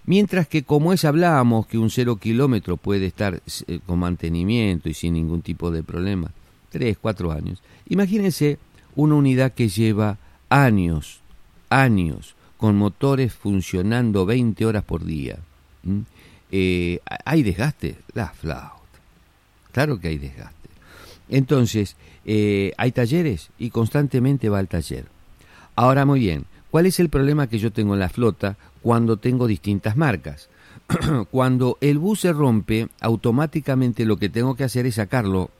Mientras 0.04 0.46
que 0.46 0.62
como 0.62 0.92
es 0.92 1.04
hablábamos 1.04 1.66
que 1.66 1.78
un 1.78 1.90
cero 1.90 2.16
kilómetro 2.16 2.76
puede 2.76 3.06
estar 3.06 3.42
eh, 3.66 3.80
con 3.86 3.98
mantenimiento 3.98 4.88
y 4.88 4.94
sin 4.94 5.14
ningún 5.14 5.40
tipo 5.40 5.70
de 5.70 5.82
problema, 5.82 6.30
tres, 6.68 6.98
cuatro 7.00 7.32
años. 7.32 7.62
Imagínense 7.88 8.58
una 8.96 9.14
unidad 9.14 9.52
que 9.54 9.68
lleva 9.68 10.18
años, 10.48 11.20
años, 11.70 12.34
con 12.58 12.76
motores 12.76 13.32
funcionando 13.32 14.26
20 14.26 14.66
horas 14.66 14.84
por 14.84 15.04
día. 15.04 15.38
Eh, 16.50 17.00
¿Hay 17.24 17.42
desgaste? 17.42 17.96
La 18.12 18.28
flauta. 18.28 18.76
Claro 19.72 19.98
que 19.98 20.08
hay 20.08 20.18
desgaste. 20.18 20.68
Entonces, 21.30 21.96
eh, 22.26 22.72
hay 22.76 22.92
talleres 22.92 23.48
y 23.58 23.70
constantemente 23.70 24.50
va 24.50 24.58
al 24.58 24.68
taller. 24.68 25.06
Ahora, 25.76 26.04
muy 26.04 26.20
bien, 26.20 26.44
¿cuál 26.70 26.86
es 26.86 27.00
el 27.00 27.08
problema 27.08 27.46
que 27.46 27.58
yo 27.58 27.72
tengo 27.72 27.94
en 27.94 28.00
la 28.00 28.08
flota 28.08 28.56
cuando 28.82 29.16
tengo 29.16 29.46
distintas 29.46 29.96
marcas? 29.96 30.48
cuando 31.30 31.78
el 31.80 31.98
bus 31.98 32.20
se 32.20 32.32
rompe, 32.32 32.88
automáticamente 33.00 34.04
lo 34.04 34.16
que 34.16 34.28
tengo 34.28 34.56
que 34.56 34.64
hacer 34.64 34.86
es 34.86 34.96
sacarlo, 34.96 35.50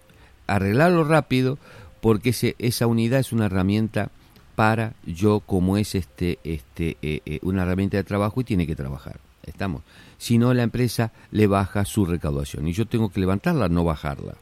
arreglarlo 0.46 1.04
rápido, 1.04 1.58
porque 2.00 2.30
ese- 2.30 2.56
esa 2.58 2.86
unidad 2.86 3.20
es 3.20 3.32
una 3.32 3.46
herramienta 3.46 4.10
para 4.56 4.94
yo, 5.06 5.40
como 5.40 5.76
es 5.76 5.94
este, 5.94 6.38
este, 6.44 6.96
eh, 7.02 7.22
eh, 7.24 7.38
una 7.42 7.62
herramienta 7.62 7.96
de 7.96 8.04
trabajo 8.04 8.40
y 8.40 8.44
tiene 8.44 8.66
que 8.66 8.76
trabajar. 8.76 9.20
Estamos. 9.46 9.82
Si 10.18 10.36
no, 10.36 10.52
la 10.52 10.62
empresa 10.64 11.12
le 11.30 11.46
baja 11.46 11.84
su 11.86 12.04
recaudación 12.04 12.68
y 12.68 12.72
yo 12.74 12.86
tengo 12.86 13.08
que 13.10 13.20
levantarla, 13.20 13.68
no 13.68 13.84
bajarla. 13.84 14.34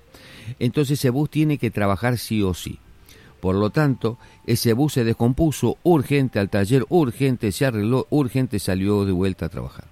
Entonces 0.58 0.98
ese 0.98 1.10
bus 1.10 1.30
tiene 1.30 1.58
que 1.58 1.70
trabajar 1.70 2.18
sí 2.18 2.42
o 2.42 2.52
sí. 2.54 2.78
Por 3.40 3.54
lo 3.54 3.70
tanto, 3.70 4.18
ese 4.46 4.72
bus 4.72 4.94
se 4.94 5.04
descompuso 5.04 5.78
urgente 5.82 6.38
al 6.38 6.50
taller, 6.50 6.84
urgente 6.88 7.52
se 7.52 7.66
arregló, 7.66 8.06
urgente 8.10 8.58
salió 8.58 9.04
de 9.04 9.12
vuelta 9.12 9.46
a 9.46 9.48
trabajar. 9.48 9.84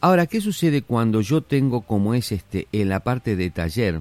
Ahora, 0.00 0.26
¿qué 0.26 0.40
sucede 0.40 0.82
cuando 0.82 1.20
yo 1.20 1.42
tengo 1.42 1.82
como 1.82 2.14
es 2.14 2.32
este 2.32 2.68
en 2.72 2.88
la 2.88 3.00
parte 3.00 3.36
de 3.36 3.50
taller, 3.50 4.00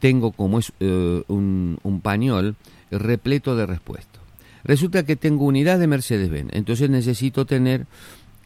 tengo 0.00 0.32
como 0.32 0.58
es 0.58 0.72
eh, 0.80 1.22
un, 1.28 2.00
pañol 2.02 2.56
repleto 2.90 3.54
de 3.56 3.66
repuestos? 3.66 4.22
Resulta 4.64 5.04
que 5.04 5.16
tengo 5.16 5.44
unidad 5.44 5.78
de 5.78 5.86
Mercedes-Benz, 5.86 6.50
entonces 6.54 6.88
necesito 6.88 7.44
tener 7.44 7.86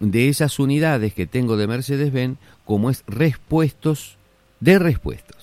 de 0.00 0.28
esas 0.28 0.58
unidades 0.58 1.14
que 1.14 1.26
tengo 1.26 1.56
de 1.56 1.68
Mercedes-Benz 1.68 2.38
como 2.64 2.90
es 2.90 3.04
respuestos 3.06 4.16
de 4.58 4.78
respuestos. 4.80 5.36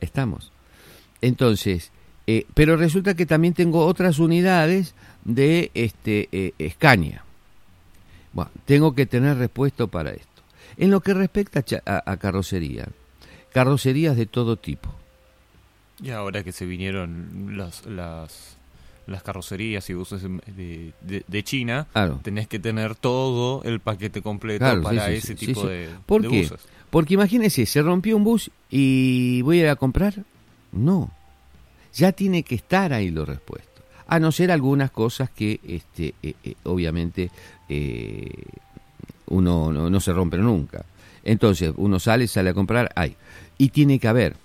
Estamos. 0.00 0.52
Entonces, 1.20 1.90
eh, 2.30 2.44
pero 2.52 2.76
resulta 2.76 3.14
que 3.14 3.24
también 3.24 3.54
tengo 3.54 3.86
otras 3.86 4.18
unidades 4.18 4.94
de 5.24 5.70
este 5.72 6.28
eh. 6.30 6.52
Bueno, 8.34 8.50
tengo 8.66 8.94
que 8.94 9.06
tener 9.06 9.38
repuesto 9.38 9.88
para 9.88 10.10
esto. 10.10 10.42
En 10.76 10.90
lo 10.90 11.00
que 11.00 11.14
respecta 11.14 11.64
a, 11.86 12.16
carrocería, 12.18 12.86
carrocerías 13.54 14.14
de 14.14 14.26
todo 14.26 14.58
tipo. 14.58 14.94
Y 16.02 16.10
ahora 16.10 16.44
que 16.44 16.52
se 16.52 16.66
vinieron 16.66 17.56
las, 17.56 17.86
las, 17.86 18.58
las 19.06 19.22
carrocerías 19.22 19.88
y 19.88 19.94
buses 19.94 20.20
de, 20.22 20.92
de, 21.00 21.24
de 21.26 21.42
China, 21.44 21.86
Claro. 21.94 22.20
tenés 22.22 22.46
que 22.46 22.58
tener 22.58 22.94
todo 22.94 23.62
el 23.64 23.80
paquete 23.80 24.20
completo 24.20 24.66
Claro, 24.66 24.82
para 24.82 25.06
sí, 25.06 25.12
ese 25.14 25.28
sí, 25.28 25.46
tipo 25.46 25.62
sí, 25.62 25.66
de, 25.68 25.88
¿Por 26.04 26.20
de 26.20 26.28
qué? 26.28 26.42
buses. 26.42 26.60
Porque 26.90 27.14
imagínense, 27.14 27.64
se 27.64 27.80
rompió 27.80 28.18
un 28.18 28.24
bus 28.24 28.50
y 28.70 29.40
voy 29.40 29.60
a 29.60 29.62
ir 29.62 29.68
a 29.68 29.76
comprar. 29.76 30.12
No, 30.72 31.10
ya 31.94 32.12
tiene 32.12 32.42
que 32.42 32.54
estar 32.54 32.92
ahí 32.92 33.10
los 33.10 33.28
repuestos. 33.28 33.84
A 34.06 34.18
no 34.18 34.32
ser 34.32 34.50
algunas 34.50 34.90
cosas 34.90 35.30
que, 35.30 35.60
este, 35.66 36.14
eh, 36.22 36.34
eh, 36.42 36.54
obviamente, 36.64 37.30
eh, 37.68 38.30
uno 39.26 39.72
no, 39.72 39.90
no 39.90 40.00
se 40.00 40.12
rompe 40.12 40.38
nunca. 40.38 40.84
Entonces, 41.24 41.72
uno 41.76 41.98
sale, 41.98 42.26
sale 42.26 42.50
a 42.50 42.54
comprar, 42.54 42.90
hay. 42.94 43.16
Y 43.58 43.68
tiene 43.68 43.98
que 43.98 44.08
haber. 44.08 44.36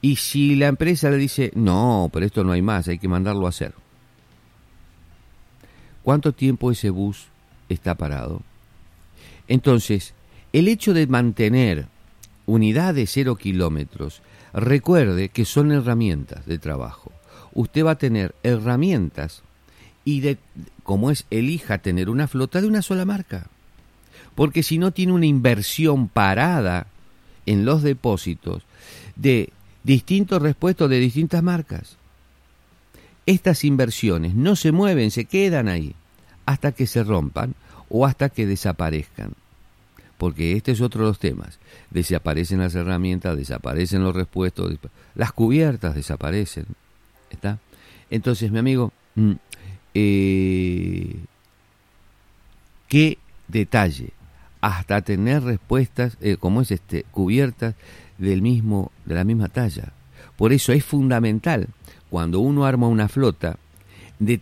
Y 0.00 0.16
si 0.16 0.56
la 0.56 0.66
empresa 0.66 1.10
le 1.10 1.16
dice, 1.16 1.52
no, 1.54 2.10
pero 2.12 2.26
esto 2.26 2.42
no 2.42 2.52
hay 2.52 2.62
más, 2.62 2.88
hay 2.88 2.98
que 2.98 3.08
mandarlo 3.08 3.46
a 3.46 3.50
hacer. 3.50 3.74
¿Cuánto 6.02 6.32
tiempo 6.32 6.72
ese 6.72 6.90
bus 6.90 7.26
está 7.68 7.94
parado? 7.94 8.42
Entonces, 9.46 10.14
el 10.52 10.68
hecho 10.68 10.94
de 10.94 11.06
mantener 11.06 11.86
unidades 12.46 13.10
cero 13.12 13.36
kilómetros, 13.36 14.22
recuerde 14.52 15.28
que 15.28 15.44
son 15.44 15.72
herramientas 15.72 16.46
de 16.46 16.58
trabajo. 16.58 17.12
Usted 17.54 17.84
va 17.84 17.92
a 17.92 17.98
tener 17.98 18.34
herramientas 18.42 19.42
y 20.04 20.20
de, 20.20 20.38
como 20.82 21.10
es, 21.10 21.26
elija 21.30 21.78
tener 21.78 22.10
una 22.10 22.28
flota 22.28 22.60
de 22.60 22.66
una 22.66 22.82
sola 22.82 23.04
marca. 23.04 23.46
Porque 24.34 24.62
si 24.62 24.78
no 24.78 24.90
tiene 24.90 25.12
una 25.12 25.26
inversión 25.26 26.08
parada 26.08 26.86
en 27.46 27.64
los 27.64 27.82
depósitos 27.82 28.62
de 29.16 29.52
distintos 29.82 30.40
repuestos 30.40 30.88
de 30.88 30.98
distintas 30.98 31.42
marcas. 31.42 31.96
Estas 33.26 33.64
inversiones 33.64 34.34
no 34.34 34.56
se 34.56 34.72
mueven, 34.72 35.10
se 35.10 35.24
quedan 35.26 35.68
ahí 35.68 35.94
hasta 36.46 36.72
que 36.72 36.86
se 36.86 37.04
rompan 37.04 37.54
o 37.88 38.06
hasta 38.06 38.28
que 38.28 38.46
desaparezcan. 38.46 39.32
Porque 40.18 40.52
este 40.56 40.72
es 40.72 40.80
otro 40.80 41.02
de 41.02 41.08
los 41.08 41.18
temas. 41.18 41.58
Desaparecen 41.90 42.60
las 42.60 42.74
herramientas, 42.74 43.36
desaparecen 43.36 44.02
los 44.04 44.14
repuestos, 44.14 44.70
despa- 44.72 44.90
las 45.14 45.32
cubiertas 45.32 45.94
desaparecen. 45.94 46.66
¿Está? 47.30 47.58
Entonces, 48.10 48.50
mi 48.52 48.58
amigo, 48.58 48.92
mm, 49.16 49.32
eh, 49.94 51.16
qué 52.88 53.18
detalle 53.48 54.10
hasta 54.60 55.02
tener 55.02 55.42
respuestas 55.42 56.16
eh, 56.20 56.36
como 56.38 56.60
es 56.60 56.70
este 56.70 57.04
cubiertas 57.10 57.74
del 58.18 58.42
mismo 58.42 58.92
de 59.04 59.14
la 59.14 59.24
misma 59.24 59.48
talla 59.48 59.92
por 60.36 60.52
eso 60.52 60.72
es 60.72 60.84
fundamental 60.84 61.68
cuando 62.10 62.40
uno 62.40 62.64
arma 62.64 62.86
una 62.88 63.08
flota 63.08 63.58
de 64.18 64.40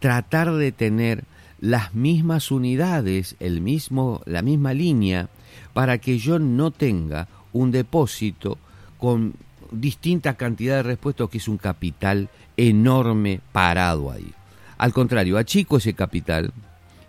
tratar 0.00 0.52
de 0.52 0.72
tener 0.72 1.24
las 1.60 1.94
mismas 1.94 2.50
unidades 2.50 3.36
el 3.38 3.60
mismo 3.60 4.22
la 4.26 4.42
misma 4.42 4.74
línea 4.74 5.28
para 5.72 5.98
que 5.98 6.18
yo 6.18 6.38
no 6.38 6.70
tenga 6.70 7.28
un 7.52 7.70
depósito 7.70 8.58
con 8.98 9.34
distinta 9.70 10.34
cantidad 10.34 10.76
de 10.76 10.82
repuestos 10.82 11.30
que 11.30 11.38
es 11.38 11.48
un 11.48 11.58
capital 11.58 12.28
enorme 12.56 13.40
parado 13.52 14.10
ahí 14.10 14.32
al 14.78 14.92
contrario 14.92 15.36
achico 15.36 15.76
ese 15.76 15.94
capital 15.94 16.52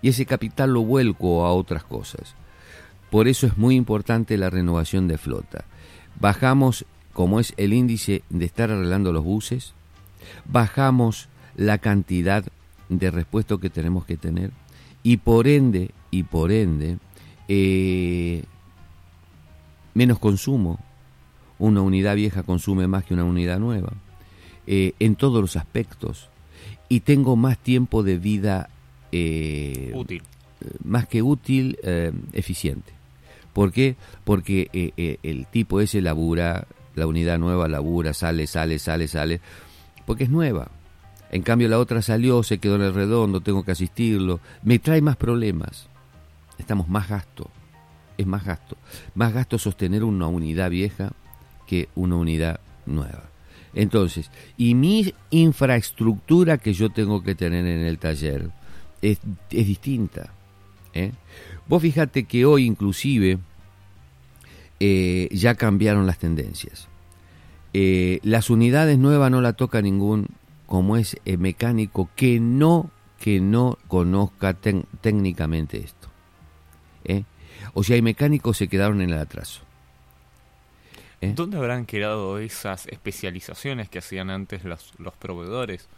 y 0.01 0.09
ese 0.09 0.25
capital 0.25 0.73
lo 0.73 0.81
vuelco 0.81 1.45
a 1.45 1.53
otras 1.53 1.83
cosas. 1.83 2.35
Por 3.09 3.27
eso 3.27 3.47
es 3.47 3.57
muy 3.57 3.75
importante 3.75 4.37
la 4.37 4.49
renovación 4.49 5.07
de 5.07 5.17
flota. 5.17 5.65
Bajamos, 6.19 6.85
como 7.13 7.39
es 7.39 7.53
el 7.57 7.73
índice 7.73 8.23
de 8.29 8.45
estar 8.45 8.71
arreglando 8.71 9.11
los 9.11 9.23
buses, 9.23 9.73
bajamos 10.45 11.29
la 11.55 11.77
cantidad 11.77 12.45
de 12.97 13.11
repuesto 13.11 13.59
que 13.59 13.69
tenemos 13.69 14.05
que 14.05 14.17
tener 14.17 14.51
y 15.03 15.17
por 15.17 15.47
ende, 15.47 15.91
y 16.11 16.23
por 16.23 16.51
ende, 16.51 16.97
eh, 17.47 18.43
menos 19.93 20.19
consumo. 20.19 20.79
Una 21.57 21.81
unidad 21.81 22.15
vieja 22.15 22.43
consume 22.43 22.87
más 22.87 23.03
que 23.05 23.13
una 23.13 23.23
unidad 23.23 23.59
nueva, 23.59 23.93
eh, 24.67 24.93
en 24.99 25.15
todos 25.15 25.41
los 25.41 25.55
aspectos. 25.55 26.29
Y 26.89 27.01
tengo 27.01 27.35
más 27.35 27.57
tiempo 27.57 28.03
de 28.03 28.17
vida 28.17 28.69
eh, 29.11 29.91
Útil. 29.93 30.23
más 30.83 31.07
que 31.07 31.21
útil, 31.21 31.77
eh, 31.83 32.11
eficiente. 32.33 32.93
¿Por 33.53 33.71
qué? 33.71 33.95
Porque 34.23 34.69
el 35.23 35.45
tipo 35.47 35.81
ese 35.81 36.01
labura, 36.01 36.67
la 36.95 37.05
unidad 37.05 37.37
nueva 37.37 37.67
labura, 37.67 38.13
sale, 38.13 38.47
sale, 38.47 38.79
sale, 38.79 39.07
sale, 39.07 39.41
porque 40.05 40.23
es 40.23 40.29
nueva. 40.29 40.71
En 41.31 41.43
cambio 41.43 41.69
la 41.69 41.79
otra 41.79 42.01
salió, 42.01 42.43
se 42.43 42.57
quedó 42.59 42.75
en 42.75 42.81
el 42.81 42.93
redondo, 42.93 43.39
tengo 43.39 43.63
que 43.63 43.71
asistirlo, 43.71 44.41
me 44.63 44.79
trae 44.79 45.01
más 45.01 45.15
problemas. 45.15 45.87
Estamos 46.57 46.89
más 46.89 47.07
gasto, 47.07 47.49
es 48.17 48.27
más 48.27 48.45
gasto. 48.45 48.77
Más 49.15 49.33
gasto 49.33 49.57
sostener 49.57 50.03
una 50.03 50.27
unidad 50.27 50.69
vieja 50.69 51.13
que 51.65 51.87
una 51.95 52.17
unidad 52.17 52.59
nueva. 52.85 53.29
Entonces, 53.73 54.29
y 54.57 54.75
mi 54.75 55.13
infraestructura 55.29 56.57
que 56.57 56.73
yo 56.73 56.89
tengo 56.89 57.23
que 57.23 57.33
tener 57.33 57.65
en 57.65 57.79
el 57.79 57.97
taller 57.97 58.51
es, 59.01 59.19
es 59.49 59.67
distinta. 59.67 60.33
¿eh? 60.93 61.13
Vos 61.67 61.81
fíjate 61.81 62.25
que 62.25 62.45
hoy 62.45 62.65
inclusive 62.65 63.39
eh, 64.81 65.29
ya 65.31 65.55
cambiaron 65.55 66.05
las 66.05 66.17
tendencias. 66.17 66.89
Eh, 67.73 68.19
las 68.23 68.49
unidades 68.49 68.97
nuevas 68.97 69.31
no 69.31 69.39
la 69.39 69.53
toca 69.53 69.81
ningún 69.81 70.27
como 70.71 70.95
es 70.95 71.17
mecánico 71.37 72.09
que 72.15 72.39
no 72.39 72.91
que 73.19 73.41
no 73.41 73.77
conozca 73.89 74.53
técnicamente 74.53 75.79
esto. 75.79 76.07
O 77.73 77.83
sea, 77.83 77.97
hay 77.97 78.01
mecánicos 78.01 78.57
que 78.57 78.65
se 78.65 78.69
quedaron 78.69 79.01
en 79.01 79.09
el 79.09 79.19
atraso. 79.19 79.61
¿Dónde 81.19 81.57
habrán 81.57 81.85
quedado 81.85 82.39
esas 82.39 82.87
especializaciones 82.87 83.89
que 83.89 83.99
hacían 83.99 84.29
antes 84.29 84.63
los, 84.63 84.93
los 84.97 85.13
proveedores 85.13 85.89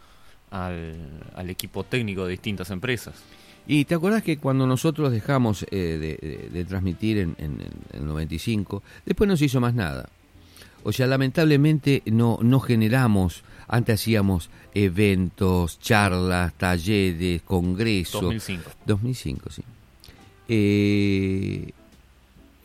al, 0.50 1.22
al 1.36 1.50
equipo 1.50 1.84
técnico 1.84 2.24
de 2.24 2.32
distintas 2.32 2.70
empresas? 2.70 3.14
Y 3.68 3.84
te 3.84 3.94
acuerdas 3.94 4.24
que 4.24 4.38
cuando 4.38 4.66
nosotros 4.66 5.12
dejamos 5.12 5.64
eh, 5.70 6.50
de, 6.52 6.64
transmitir 6.64 7.18
en, 7.18 7.36
el 7.92 8.06
95, 8.06 8.82
después 9.06 9.28
no 9.28 9.36
se 9.36 9.44
hizo 9.44 9.60
más 9.60 9.72
nada. 9.72 10.08
O 10.84 10.92
sea, 10.92 11.06
lamentablemente 11.06 12.02
no, 12.06 12.38
no 12.42 12.60
generamos, 12.60 13.42
antes 13.66 14.00
hacíamos 14.00 14.50
eventos, 14.74 15.80
charlas, 15.80 16.52
talleres, 16.54 17.42
congresos. 17.42 18.20
2005. 18.20 18.70
2005, 18.86 19.50
sí. 19.50 19.62
Eh, 20.48 21.72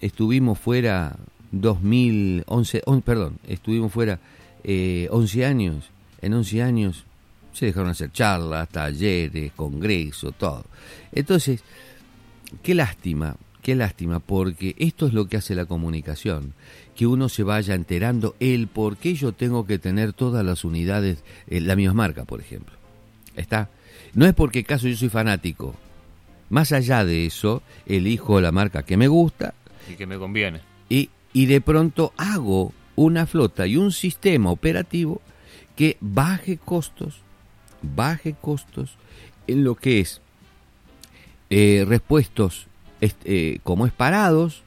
estuvimos 0.02 0.60
fuera 0.60 1.16
2011, 1.52 2.84
perdón, 3.04 3.40
estuvimos 3.48 3.92
fuera 3.92 4.20
eh, 4.64 5.08
11 5.12 5.46
años. 5.46 5.90
En 6.22 6.34
11 6.34 6.62
años 6.62 7.06
se 7.54 7.68
dejaron 7.68 7.90
hacer 7.90 8.12
charlas, 8.12 8.70
talleres, 8.70 9.54
congresos, 9.54 10.34
todo. 10.38 10.66
Entonces, 11.12 11.62
qué 12.62 12.76
lástima, 12.76 13.38
qué 13.62 13.76
lástima, 13.76 14.20
porque 14.20 14.76
esto 14.78 15.08
es 15.08 15.14
lo 15.14 15.28
que 15.28 15.38
hace 15.38 15.56
la 15.56 15.66
comunicación, 15.66 16.54
que 17.00 17.08
uno 17.08 17.30
se 17.30 17.44
vaya 17.44 17.76
enterando 17.76 18.36
el 18.42 18.68
por 18.68 18.98
qué 18.98 19.14
yo 19.14 19.32
tengo 19.32 19.66
que 19.66 19.80
tener 19.80 20.12
todas 20.12 20.46
las 20.46 20.66
unidades, 20.66 21.24
eh, 21.48 21.62
la 21.62 21.78
misma 21.78 21.94
marca, 21.94 22.26
por 22.26 22.42
ejemplo. 22.42 22.76
¿Está? 23.38 23.70
No 24.14 24.26
es 24.26 24.34
porque 24.34 24.66
caso 24.66 24.86
yo 24.86 24.98
soy 24.98 25.08
fanático. 25.08 25.76
Más 26.50 26.74
allá 26.74 27.06
de 27.06 27.26
eso, 27.26 27.64
elijo 27.86 28.42
la 28.42 28.52
marca 28.52 28.84
que 28.84 28.98
me 28.98 29.08
gusta. 29.08 29.54
Y 29.90 29.94
que 29.94 30.06
me 30.08 30.18
conviene. 30.18 30.60
Y, 30.90 31.10
y 31.32 31.46
de 31.46 31.62
pronto 31.62 32.12
hago 32.18 32.74
una 32.98 33.26
flota 33.26 33.66
y 33.66 33.78
un 33.78 33.94
sistema 33.94 34.52
operativo 34.52 35.22
que 35.78 35.96
baje 36.02 36.58
costos, 36.58 37.22
baje 37.82 38.36
costos 38.42 38.98
en 39.48 39.64
lo 39.64 39.76
que 39.76 40.02
es 40.02 40.20
eh, 41.50 41.86
repuestos 41.88 42.68
eh, 43.00 43.60
como 43.64 43.86
es 43.86 43.94
parados, 43.94 44.64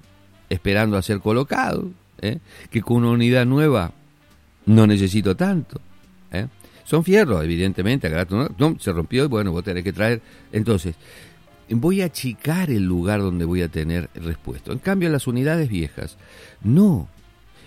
esperando 0.48 0.96
a 0.96 1.02
ser 1.02 1.20
colocados, 1.20 1.88
¿eh? 2.22 2.38
que 2.70 2.80
con 2.80 2.98
una 2.98 3.10
unidad 3.10 3.44
nueva 3.44 3.92
no 4.66 4.86
necesito 4.86 5.36
tanto. 5.36 5.80
¿eh? 6.30 6.46
Son 6.84 7.04
fierros, 7.04 7.44
evidentemente, 7.44 8.10
no, 8.58 8.76
se 8.78 8.92
rompió 8.92 9.24
y 9.24 9.28
bueno, 9.28 9.52
vos 9.52 9.64
tenés 9.64 9.84
que 9.84 9.92
traer. 9.92 10.22
Entonces, 10.52 10.94
voy 11.68 12.02
a 12.02 12.06
achicar 12.06 12.70
el 12.70 12.84
lugar 12.84 13.20
donde 13.20 13.44
voy 13.44 13.62
a 13.62 13.68
tener 13.68 14.08
repuesto. 14.14 14.72
En 14.72 14.78
cambio, 14.78 15.08
las 15.10 15.26
unidades 15.26 15.68
viejas, 15.68 16.16
no. 16.62 17.08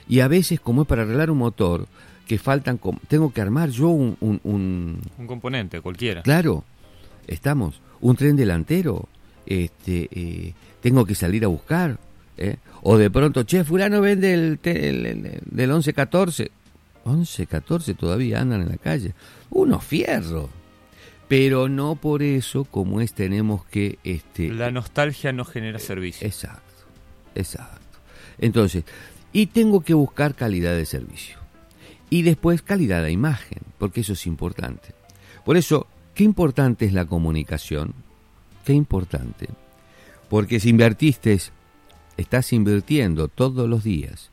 Y 0.07 0.19
a 0.19 0.27
veces, 0.27 0.59
como 0.59 0.83
es 0.83 0.87
para 0.87 1.03
arreglar 1.03 1.31
un 1.31 1.39
motor, 1.39 1.87
que 2.27 2.37
faltan, 2.37 2.79
tengo 3.07 3.31
que 3.31 3.41
armar 3.41 3.69
yo 3.69 3.89
un, 3.89 4.17
un, 4.19 4.39
un, 4.43 5.27
componente, 5.27 5.79
cualquiera. 5.81 6.23
Claro, 6.23 6.63
estamos, 7.27 7.81
un 8.01 8.15
tren 8.15 8.35
delantero, 8.35 9.07
este, 9.45 10.09
eh, 10.11 10.53
tengo 10.81 11.05
que 11.05 11.15
salir 11.15 11.45
a 11.45 11.47
buscar, 11.47 11.99
¿eh? 12.37 12.57
o 12.83 12.97
de 12.97 13.09
pronto, 13.09 13.43
che, 13.43 13.63
fulano 13.63 14.01
vende 14.01 14.33
el, 14.33 14.59
el, 14.63 15.05
el 15.05 15.39
del 15.45 15.71
11-14, 15.71 16.49
11-14 17.05 17.95
todavía 17.95 18.41
andan 18.41 18.61
en 18.61 18.69
la 18.69 18.77
calle, 18.77 19.13
unos 19.49 19.83
fierros, 19.83 20.49
pero 21.27 21.69
no 21.69 21.95
por 21.95 22.23
eso 22.23 22.65
como 22.65 23.01
es 23.01 23.13
tenemos 23.13 23.65
que... 23.65 23.97
Este, 24.03 24.49
la 24.49 24.71
nostalgia 24.71 25.31
no 25.31 25.45
genera 25.45 25.79
servicio. 25.79 26.27
Exacto, 26.27 26.85
exacto. 27.35 27.99
Entonces, 28.37 28.83
y 29.33 29.47
tengo 29.47 29.81
que 29.81 29.93
buscar 29.93 30.35
calidad 30.35 30.75
de 30.75 30.85
servicio. 30.85 31.37
Y 32.09 32.21
después 32.21 32.61
calidad 32.61 33.03
de 33.03 33.11
imagen, 33.11 33.59
porque 33.77 34.01
eso 34.01 34.13
es 34.13 34.27
importante. 34.27 34.93
Por 35.43 35.57
eso, 35.57 35.87
qué 36.13 36.23
importante 36.23 36.85
es 36.85 36.93
la 36.93 37.05
comunicación, 37.05 37.93
qué 38.63 38.73
importante. 38.73 39.47
Porque 40.29 40.59
si 40.59 40.69
invertiste, 40.69 41.37
estás 42.17 42.53
invirtiendo 42.53 43.27
todos 43.27 43.69
los 43.69 43.83
días. 43.83 44.29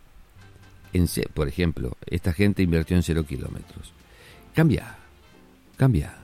En, 0.92 1.06
por 1.34 1.48
ejemplo, 1.48 1.96
esta 2.06 2.32
gente 2.32 2.62
invirtió 2.62 2.96
en 2.96 3.02
cero 3.02 3.24
kilómetros. 3.24 3.92
Cambia, 4.54 4.96
cambia. 5.76 6.16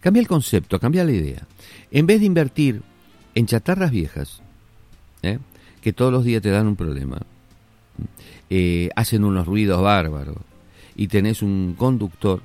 Cambia 0.00 0.20
el 0.20 0.28
concepto, 0.28 0.80
cambia 0.80 1.04
la 1.04 1.12
idea. 1.12 1.46
En 1.90 2.06
vez 2.06 2.20
de 2.20 2.26
invertir 2.26 2.82
en 3.34 3.46
chatarras 3.46 3.90
viejas, 3.90 4.42
¿eh? 5.22 5.38
que 5.80 5.92
todos 5.92 6.12
los 6.12 6.24
días 6.24 6.42
te 6.42 6.50
dan 6.50 6.66
un 6.66 6.76
problema, 6.76 7.20
eh, 8.48 8.88
hacen 8.96 9.24
unos 9.24 9.46
ruidos 9.46 9.80
bárbaros, 9.82 10.38
y 10.96 11.08
tenés 11.08 11.42
un 11.42 11.74
conductor 11.78 12.42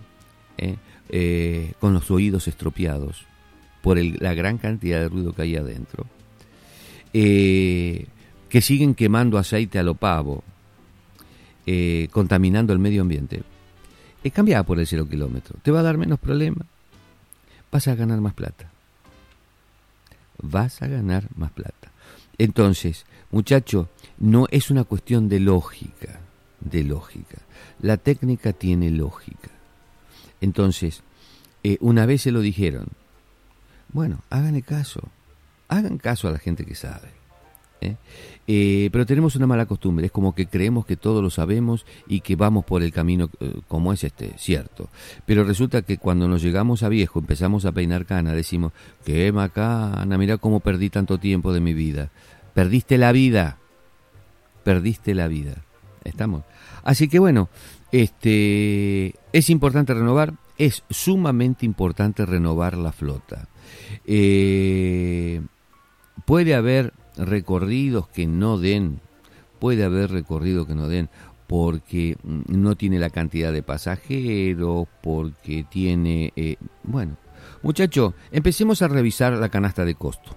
eh, 0.57 0.77
eh, 1.09 1.73
con 1.79 1.93
los 1.93 2.09
oídos 2.09 2.47
estropeados 2.47 3.25
por 3.81 3.97
la 3.97 4.33
gran 4.33 4.57
cantidad 4.57 4.99
de 4.99 5.09
ruido 5.09 5.33
que 5.33 5.41
hay 5.41 5.57
adentro, 5.57 6.05
eh, 7.13 8.07
que 8.49 8.62
siguen 8.62 8.95
quemando 8.95 9.38
aceite 9.38 9.79
a 9.79 9.84
lo 9.84 9.95
pavo, 9.95 10.43
contaminando 12.12 12.73
el 12.73 12.79
medio 12.79 13.01
ambiente, 13.01 13.43
es 14.23 14.34
cambiada 14.34 14.63
por 14.63 14.79
el 14.79 14.88
cero 14.88 15.08
kilómetro. 15.08 15.58
Te 15.62 15.71
va 15.71 15.79
a 15.79 15.84
dar 15.84 15.97
menos 15.97 16.19
problema, 16.19 16.65
vas 17.71 17.88
a 17.88 17.95
ganar 17.95 18.21
más 18.21 18.34
plata. 18.34 18.71
Vas 20.41 20.81
a 20.81 20.88
ganar 20.88 21.27
más 21.36 21.51
plata. 21.51 21.91
Entonces, 22.38 23.05
muchacho, 23.31 23.89
no 24.17 24.47
es 24.51 24.69
una 24.69 24.84
cuestión 24.84 25.29
de 25.29 25.39
lógica, 25.39 26.19
de 26.60 26.84
lógica. 26.84 27.38
La 27.81 27.97
técnica 27.97 28.53
tiene 28.53 28.89
lógica. 28.91 29.49
Entonces, 30.41 31.01
eh, 31.63 31.77
una 31.81 32.05
vez 32.05 32.23
se 32.23 32.31
lo 32.31 32.41
dijeron, 32.41 32.88
bueno, 33.93 34.19
háganle 34.29 34.62
caso, 34.62 35.01
hagan 35.67 35.97
caso 35.97 36.27
a 36.27 36.31
la 36.31 36.39
gente 36.39 36.65
que 36.65 36.75
sabe. 36.75 37.14
¿Eh? 37.85 37.97
Eh, 38.47 38.89
pero 38.91 39.05
tenemos 39.05 39.35
una 39.35 39.47
mala 39.47 39.65
costumbre, 39.65 40.05
es 40.05 40.11
como 40.11 40.35
que 40.35 40.45
creemos 40.45 40.85
que 40.85 40.97
todo 40.97 41.21
lo 41.21 41.29
sabemos 41.29 41.85
y 42.07 42.21
que 42.21 42.35
vamos 42.35 42.63
por 42.63 42.83
el 42.83 42.91
camino 42.91 43.29
como 43.67 43.91
es 43.91 44.03
este, 44.03 44.33
cierto. 44.37 44.89
Pero 45.25 45.43
resulta 45.43 45.81
que 45.81 45.97
cuando 45.97 46.27
nos 46.27 46.43
llegamos 46.43 46.83
a 46.83 46.89
viejo, 46.89 47.19
empezamos 47.19 47.65
a 47.65 47.71
peinar 47.71 48.05
cana, 48.05 48.33
decimos, 48.33 48.71
qué 49.03 49.31
macana, 49.31 50.17
mira 50.17 50.37
cómo 50.37 50.59
perdí 50.59 50.89
tanto 50.89 51.17
tiempo 51.17 51.53
de 51.53 51.61
mi 51.61 51.73
vida. 51.73 52.11
Perdiste 52.53 52.97
la 52.97 53.11
vida, 53.11 53.57
perdiste 54.63 55.15
la 55.15 55.27
vida. 55.27 55.63
Estamos. 56.03 56.43
Así 56.83 57.07
que 57.07 57.17
bueno, 57.17 57.49
este, 57.91 59.15
es 59.33 59.49
importante 59.49 59.93
renovar, 59.93 60.33
es 60.57 60.83
sumamente 60.89 61.65
importante 61.65 62.25
renovar 62.25 62.77
la 62.77 62.91
flota. 62.91 63.47
Eh, 64.05 65.41
puede 66.25 66.55
haber 66.55 66.93
recorridos 67.18 68.07
que 68.07 68.28
no 68.28 68.57
den, 68.57 68.99
puede 69.59 69.84
haber 69.84 70.11
recorridos 70.11 70.68
que 70.68 70.76
no 70.76 70.88
den 70.88 71.09
porque 71.47 72.18
no 72.24 72.76
tiene 72.76 72.99
la 72.99 73.09
cantidad 73.09 73.53
de 73.53 73.61
pasajeros, 73.63 74.88
porque 75.01 75.66
tiene, 75.70 76.34
eh, 76.36 76.57
bueno, 76.84 77.18
muchachos, 77.61 78.13
empecemos 78.32 78.82
a 78.82 78.88
revisar 78.88 79.34
la 79.34 79.49
canasta 79.49 79.86
de 79.86 79.95
costo. 79.95 80.36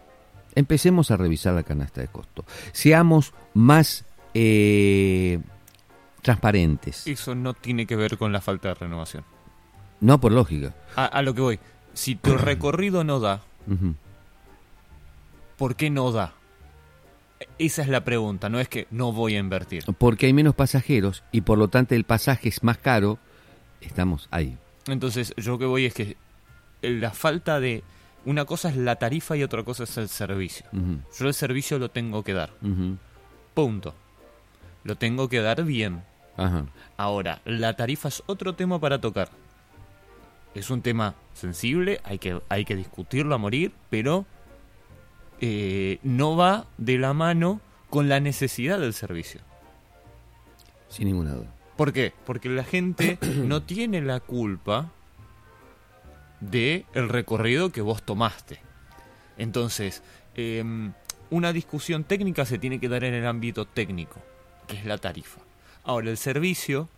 Empecemos 0.55 1.11
a 1.11 1.17
revisar 1.17 1.55
la 1.55 1.63
canasta 1.63 2.01
de 2.01 2.09
costo. 2.09 2.45
Seamos 2.73 3.33
más 3.55 4.05
eh, 4.35 5.41
transparentes. 6.23 7.07
Eso 7.07 7.35
no 7.35 7.55
tiene 7.55 7.87
que 7.87 7.97
ver 7.97 8.19
con 8.19 8.33
la 8.33 8.41
falta 8.41 8.69
de 8.69 8.75
renovación. 8.75 9.25
No, 10.01 10.21
por 10.21 10.33
lógica. 10.33 10.75
A, 10.95 11.23
lo 11.23 11.35
que 11.35 11.41
voy. 11.41 11.61
Si 11.95 12.17
tu 12.17 12.35
recorrido 12.37 13.05
no 13.05 13.21
da, 13.21 13.43
¿por 15.57 15.77
qué 15.77 15.91
no 15.91 16.13
da? 16.13 16.35
Esa 17.59 17.83
es 17.83 17.89
la 17.89 18.05
pregunta, 18.05 18.49
no 18.49 18.61
es 18.61 18.69
que 18.69 18.87
no 18.91 19.13
voy 19.13 19.37
a 19.37 19.39
invertir. 19.39 19.85
Porque 19.99 20.27
hay 20.27 20.33
menos 20.33 20.55
pasajeros 20.55 21.23
y 21.33 21.43
por 21.43 21.59
lo 21.59 21.69
tanto 21.69 21.95
el 21.95 22.05
pasaje 22.05 22.49
es 22.49 22.63
más 22.63 22.79
caro. 22.79 23.19
Estamos 23.81 24.29
ahí. 24.31 24.57
Entonces, 24.87 25.35
yo 25.37 25.59
que 25.59 25.65
voy 25.65 25.87
es 25.87 25.95
que 25.95 26.17
la 26.83 27.11
falta 27.11 27.61
de... 27.61 27.83
Una 28.25 28.45
cosa 28.45 28.69
es 28.69 28.77
la 28.77 28.97
tarifa 28.97 29.37
y 29.37 29.43
otra 29.43 29.63
cosa 29.63 29.85
es 29.85 29.97
el 29.97 30.09
servicio. 30.09 30.67
Yo 31.19 31.29
el 31.29 31.35
servicio 31.35 31.79
lo 31.79 31.91
tengo 31.91 32.25
que 32.25 32.35
dar. 32.35 32.51
Punto. 33.55 33.95
Lo 34.85 34.97
tengo 34.97 35.29
que 35.29 35.41
dar 35.41 35.63
bien. 35.65 36.03
Ajá. 36.37 36.67
Ahora, 36.97 37.41
la 37.45 37.75
tarifa 37.75 38.09
es 38.09 38.23
otro 38.27 38.55
tema 38.55 38.81
para 38.81 39.01
tocar. 39.01 39.31
Es 40.55 40.71
un 40.71 40.83
tema 40.83 41.15
sensible, 41.35 42.01
hay 42.05 42.19
que, 42.19 42.41
hay 42.49 42.65
que 42.65 42.75
discutirlo 42.75 43.35
a 43.35 43.39
morir, 43.39 43.73
pero 43.91 44.27
eh, 45.41 45.99
no 46.03 46.37
va 46.37 46.67
de 46.79 46.99
la 46.99 47.13
mano 47.13 47.61
con 47.91 48.09
la 48.09 48.21
necesidad 48.21 48.79
del 48.79 48.95
servicio. 48.95 49.41
Sin 50.89 51.07
ninguna 51.07 51.35
duda. 51.35 51.55
¿Por 51.77 51.93
qué? 51.93 52.13
Porque 52.27 52.49
la 52.49 52.65
gente 52.65 53.19
no 53.23 53.63
tiene 53.65 54.01
la 54.01 54.21
culpa 54.21 54.91
de 56.41 56.85
el 56.95 57.09
recorrido 57.09 57.71
que 57.71 57.81
vos 57.81 58.03
tomaste. 58.03 58.61
Entonces, 59.37 60.03
em, 60.35 60.93
una 61.31 61.53
discusión 61.53 62.05
técnica 62.05 62.45
se 62.45 62.59
tiene 62.59 62.81
que 62.81 62.89
dar 62.89 63.05
en 63.05 63.15
el 63.15 63.27
ámbito 63.27 63.65
técnico, 63.65 64.21
que 64.67 64.77
es 64.77 64.85
la 64.85 64.99
tarifa. 64.99 65.41
Ahora, 65.85 66.11
el 66.11 66.17
servicio 66.17 66.89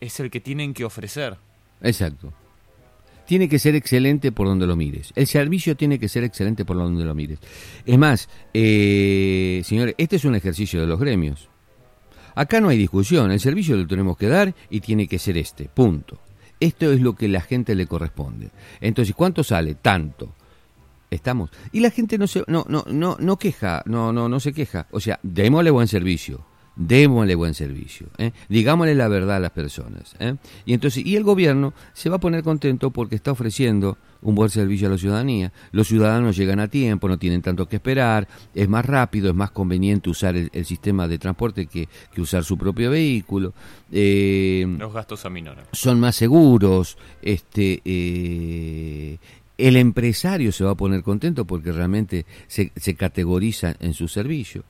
es 0.00 0.18
el 0.20 0.30
que 0.30 0.40
tienen 0.40 0.74
que 0.74 0.84
ofrecer. 0.84 1.36
Exacto. 1.82 2.32
Tiene 3.28 3.46
que 3.50 3.58
ser 3.58 3.74
excelente 3.74 4.32
por 4.32 4.46
donde 4.46 4.66
lo 4.66 4.74
mires. 4.74 5.12
El 5.14 5.26
servicio 5.26 5.76
tiene 5.76 5.98
que 5.98 6.08
ser 6.08 6.24
excelente 6.24 6.64
por 6.64 6.78
donde 6.78 7.04
lo 7.04 7.14
mires. 7.14 7.38
Es 7.84 7.98
más, 7.98 8.26
eh, 8.54 9.60
señores, 9.66 9.94
este 9.98 10.16
es 10.16 10.24
un 10.24 10.34
ejercicio 10.34 10.80
de 10.80 10.86
los 10.86 10.98
gremios. 10.98 11.50
Acá 12.34 12.58
no 12.58 12.70
hay 12.70 12.78
discusión. 12.78 13.30
El 13.30 13.38
servicio 13.38 13.76
lo 13.76 13.86
tenemos 13.86 14.16
que 14.16 14.28
dar 14.28 14.54
y 14.70 14.80
tiene 14.80 15.06
que 15.06 15.18
ser 15.18 15.36
este. 15.36 15.68
Punto. 15.68 16.18
Esto 16.58 16.90
es 16.90 17.02
lo 17.02 17.14
que 17.14 17.28
la 17.28 17.42
gente 17.42 17.74
le 17.74 17.86
corresponde. 17.86 18.48
Entonces, 18.80 19.14
¿cuánto 19.14 19.44
sale? 19.44 19.74
Tanto. 19.74 20.34
Estamos. 21.10 21.50
Y 21.70 21.80
la 21.80 21.90
gente 21.90 22.16
no 22.16 22.26
se 22.26 22.44
no 22.46 22.64
no 22.66 22.86
no 22.88 23.18
no 23.20 23.36
queja, 23.38 23.82
no 23.84 24.10
no 24.10 24.30
no 24.30 24.40
se 24.40 24.54
queja. 24.54 24.86
O 24.90 25.00
sea, 25.00 25.20
démosle 25.22 25.70
buen 25.70 25.86
servicio. 25.86 26.46
Démosle 26.80 27.34
buen 27.34 27.54
servicio, 27.54 28.06
¿eh? 28.18 28.30
digámosle 28.48 28.94
la 28.94 29.08
verdad 29.08 29.36
a 29.36 29.40
las 29.40 29.50
personas. 29.50 30.14
¿eh? 30.20 30.36
Y 30.64 30.74
entonces, 30.74 31.04
y 31.04 31.16
el 31.16 31.24
gobierno 31.24 31.74
se 31.92 32.08
va 32.08 32.16
a 32.16 32.20
poner 32.20 32.44
contento 32.44 32.92
porque 32.92 33.16
está 33.16 33.32
ofreciendo 33.32 33.98
un 34.22 34.36
buen 34.36 34.48
servicio 34.48 34.86
a 34.86 34.92
la 34.92 34.98
ciudadanía. 34.98 35.52
Los 35.72 35.88
ciudadanos 35.88 36.36
llegan 36.36 36.60
a 36.60 36.68
tiempo, 36.68 37.08
no 37.08 37.18
tienen 37.18 37.42
tanto 37.42 37.66
que 37.68 37.76
esperar, 37.76 38.28
es 38.54 38.68
más 38.68 38.86
rápido, 38.86 39.28
es 39.28 39.34
más 39.34 39.50
conveniente 39.50 40.08
usar 40.08 40.36
el, 40.36 40.50
el 40.52 40.64
sistema 40.64 41.08
de 41.08 41.18
transporte 41.18 41.66
que, 41.66 41.88
que 42.14 42.20
usar 42.20 42.44
su 42.44 42.56
propio 42.56 42.92
vehículo. 42.92 43.54
Eh, 43.90 44.64
Los 44.78 44.92
gastos 44.92 45.24
aminoran. 45.24 45.64
son 45.72 45.98
más 45.98 46.14
seguros, 46.14 46.96
este 47.22 47.82
el 49.58 49.76
empresario 49.76 50.52
se 50.52 50.62
va 50.62 50.70
a 50.70 50.76
poner 50.76 51.02
contento 51.02 51.44
porque 51.44 51.72
realmente 51.72 52.24
se, 52.46 52.70
se 52.76 52.94
categoriza 52.94 53.74
en 53.80 53.92
su 53.94 54.06
servicio. 54.06 54.62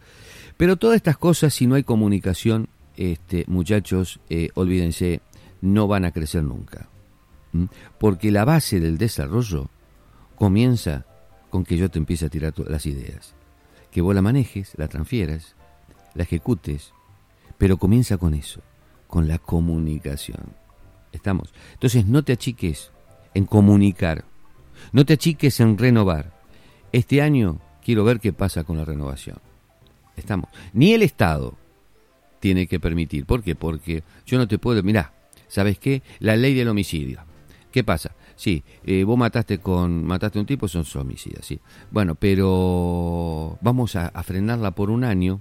Pero 0.58 0.76
todas 0.76 0.96
estas 0.96 1.16
cosas, 1.16 1.54
si 1.54 1.68
no 1.68 1.76
hay 1.76 1.84
comunicación, 1.84 2.68
este, 2.96 3.44
muchachos, 3.46 4.20
eh, 4.28 4.50
olvídense, 4.54 5.20
no 5.60 5.86
van 5.86 6.04
a 6.04 6.10
crecer 6.10 6.42
nunca. 6.42 6.88
¿Mm? 7.52 7.66
Porque 7.98 8.32
la 8.32 8.44
base 8.44 8.80
del 8.80 8.98
desarrollo 8.98 9.70
comienza 10.34 11.06
con 11.48 11.64
que 11.64 11.76
yo 11.76 11.88
te 11.90 11.98
empiece 12.00 12.26
a 12.26 12.28
tirar 12.28 12.52
las 12.68 12.86
ideas. 12.86 13.34
Que 13.92 14.00
vos 14.00 14.16
la 14.16 14.20
manejes, 14.20 14.72
la 14.76 14.88
transfieras, 14.88 15.54
la 16.14 16.24
ejecutes, 16.24 16.92
pero 17.56 17.76
comienza 17.76 18.18
con 18.18 18.34
eso, 18.34 18.60
con 19.06 19.28
la 19.28 19.38
comunicación. 19.38 20.56
¿Estamos? 21.12 21.54
Entonces 21.74 22.04
no 22.06 22.24
te 22.24 22.32
achiques 22.32 22.90
en 23.32 23.46
comunicar, 23.46 24.24
no 24.90 25.06
te 25.06 25.14
achiques 25.14 25.60
en 25.60 25.78
renovar. 25.78 26.36
Este 26.90 27.22
año 27.22 27.60
quiero 27.84 28.02
ver 28.02 28.18
qué 28.18 28.32
pasa 28.32 28.64
con 28.64 28.76
la 28.76 28.84
renovación. 28.84 29.38
Estamos. 30.18 30.50
Ni 30.72 30.92
el 30.92 31.02
Estado 31.02 31.54
tiene 32.40 32.66
que 32.66 32.80
permitir. 32.80 33.24
¿Por 33.26 33.42
qué? 33.42 33.54
Porque 33.54 34.02
yo 34.26 34.38
no 34.38 34.48
te 34.48 34.58
puedo. 34.58 34.82
Mirá, 34.82 35.12
¿sabes 35.48 35.78
qué? 35.78 36.02
La 36.18 36.36
ley 36.36 36.54
del 36.54 36.68
homicidio. 36.68 37.20
¿Qué 37.70 37.84
pasa? 37.84 38.12
Sí, 38.36 38.62
eh, 38.84 39.04
vos 39.04 39.18
mataste 39.18 39.58
con 39.58 40.04
mataste 40.04 40.38
a 40.38 40.42
un 40.42 40.46
tipo, 40.46 40.68
son 40.68 40.84
homicidas, 40.94 41.44
sí. 41.44 41.60
Bueno, 41.90 42.14
pero 42.14 43.58
vamos 43.60 43.96
a, 43.96 44.10
frenarla 44.22 44.70
por 44.70 44.90
un 44.90 45.04
año 45.04 45.40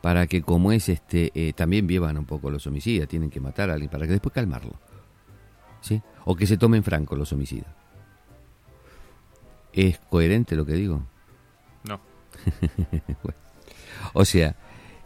para 0.00 0.26
que 0.26 0.42
como 0.42 0.72
es 0.72 0.88
este 0.88 1.32
eh, 1.34 1.52
también 1.54 1.86
vivan 1.86 2.18
un 2.18 2.24
poco 2.24 2.50
los 2.50 2.66
homicidas, 2.66 3.08
tienen 3.08 3.30
que 3.30 3.40
matar 3.40 3.70
a 3.70 3.74
alguien 3.74 3.90
para 3.90 4.06
que 4.06 4.12
después 4.12 4.34
calmarlo. 4.34 4.74
¿Sí? 5.80 6.00
O 6.24 6.36
que 6.36 6.46
se 6.46 6.56
tomen 6.56 6.84
franco 6.84 7.16
los 7.16 7.32
homicidas. 7.32 7.72
¿Es 9.72 9.98
coherente 9.98 10.54
lo 10.54 10.66
que 10.66 10.74
digo? 10.74 11.02
No. 11.84 12.11
O 14.14 14.24
sea, 14.24 14.56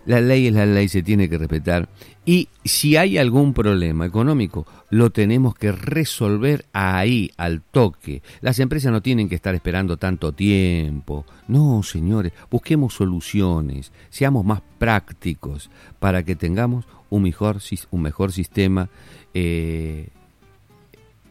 la 0.04 0.20
ley 0.20 0.46
es 0.46 0.54
la 0.54 0.66
ley, 0.66 0.88
se 0.88 1.02
tiene 1.02 1.28
que 1.28 1.38
respetar. 1.38 1.88
Y 2.24 2.48
si 2.64 2.96
hay 2.96 3.18
algún 3.18 3.52
problema 3.52 4.06
económico, 4.06 4.66
lo 4.90 5.10
tenemos 5.10 5.54
que 5.54 5.72
resolver 5.72 6.64
ahí, 6.72 7.32
al 7.36 7.62
toque. 7.62 8.22
Las 8.40 8.58
empresas 8.58 8.92
no 8.92 9.02
tienen 9.02 9.28
que 9.28 9.34
estar 9.34 9.54
esperando 9.54 9.96
tanto 9.96 10.32
tiempo. 10.32 11.24
No, 11.48 11.82
señores, 11.82 12.32
busquemos 12.50 12.94
soluciones, 12.94 13.92
seamos 14.10 14.44
más 14.44 14.62
prácticos 14.78 15.70
para 15.98 16.24
que 16.24 16.36
tengamos 16.36 16.86
un 17.10 17.22
mejor, 17.22 17.58
un 17.90 18.02
mejor 18.02 18.32
sistema 18.32 18.88
eh, 19.34 20.08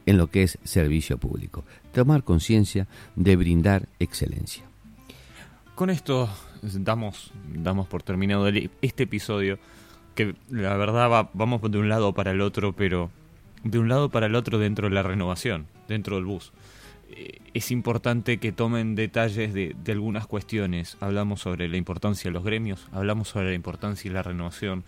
en 0.05 0.17
lo 0.17 0.27
que 0.27 0.43
es 0.43 0.59
servicio 0.63 1.17
público. 1.17 1.63
Tomar 1.93 2.23
conciencia 2.23 2.87
de 3.15 3.35
brindar 3.35 3.87
excelencia. 3.99 4.65
Con 5.75 5.89
esto 5.89 6.29
damos, 6.61 7.31
damos 7.53 7.87
por 7.87 8.01
terminado 8.01 8.47
este 8.81 9.03
episodio, 9.03 9.59
que 10.15 10.35
la 10.49 10.75
verdad 10.77 11.09
va- 11.11 11.29
vamos 11.33 11.61
de 11.69 11.77
un 11.77 11.89
lado 11.89 12.13
para 12.13 12.31
el 12.31 12.39
otro, 12.41 12.71
pero 12.73 13.11
de 13.63 13.79
un 13.79 13.89
lado 13.89 14.09
para 14.09 14.27
el 14.27 14.35
otro 14.35 14.57
dentro 14.57 14.87
de 14.87 14.95
la 14.95 15.03
renovación, 15.03 15.67
dentro 15.89 16.15
del 16.15 16.25
bus. 16.25 16.53
Eh, 17.09 17.39
Es 17.53 17.71
importante 17.71 18.37
que 18.37 18.51
tomen 18.51 18.95
detalles 18.95 19.53
de, 19.53 19.75
de 19.83 19.91
algunas 19.91 20.27
cuestiones. 20.27 20.97
Hablamos 21.01 21.41
sobre 21.41 21.67
la 21.69 21.77
importancia 21.77 22.29
de 22.29 22.33
los 22.33 22.43
gremios, 22.43 22.87
hablamos 22.91 23.29
sobre 23.29 23.49
la 23.49 23.53
importancia 23.55 24.09
de 24.09 24.15
la 24.15 24.23
renovación. 24.23 24.83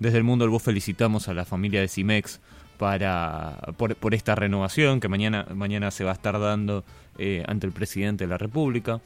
Desde 0.00 0.18
el 0.18 0.24
mundo 0.24 0.44
del 0.44 0.50
bus 0.50 0.62
felicitamos 0.62 1.28
a 1.28 1.34
la 1.34 1.44
familia 1.44 1.80
de 1.80 1.88
Cimex 1.88 2.40
para, 2.78 3.58
por, 3.76 3.96
por 3.96 4.14
esta 4.14 4.34
renovación 4.34 5.00
que 5.00 5.08
mañana, 5.08 5.46
mañana 5.54 5.90
se 5.90 6.04
va 6.04 6.10
a 6.10 6.14
estar 6.14 6.38
dando 6.38 6.84
eh, 7.18 7.44
ante 7.46 7.66
el 7.66 7.72
presidente 7.72 8.24
de 8.24 8.28
la 8.28 8.38
República. 8.38 9.00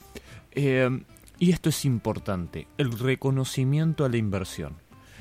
Eh, 0.53 0.89
y 1.39 1.53
esto 1.53 1.69
es 1.69 1.85
importante, 1.85 2.67
el 2.79 2.99
reconocimiento 2.99 4.05
a 4.05 4.09
la 4.09 4.17
inversión, 4.17 4.75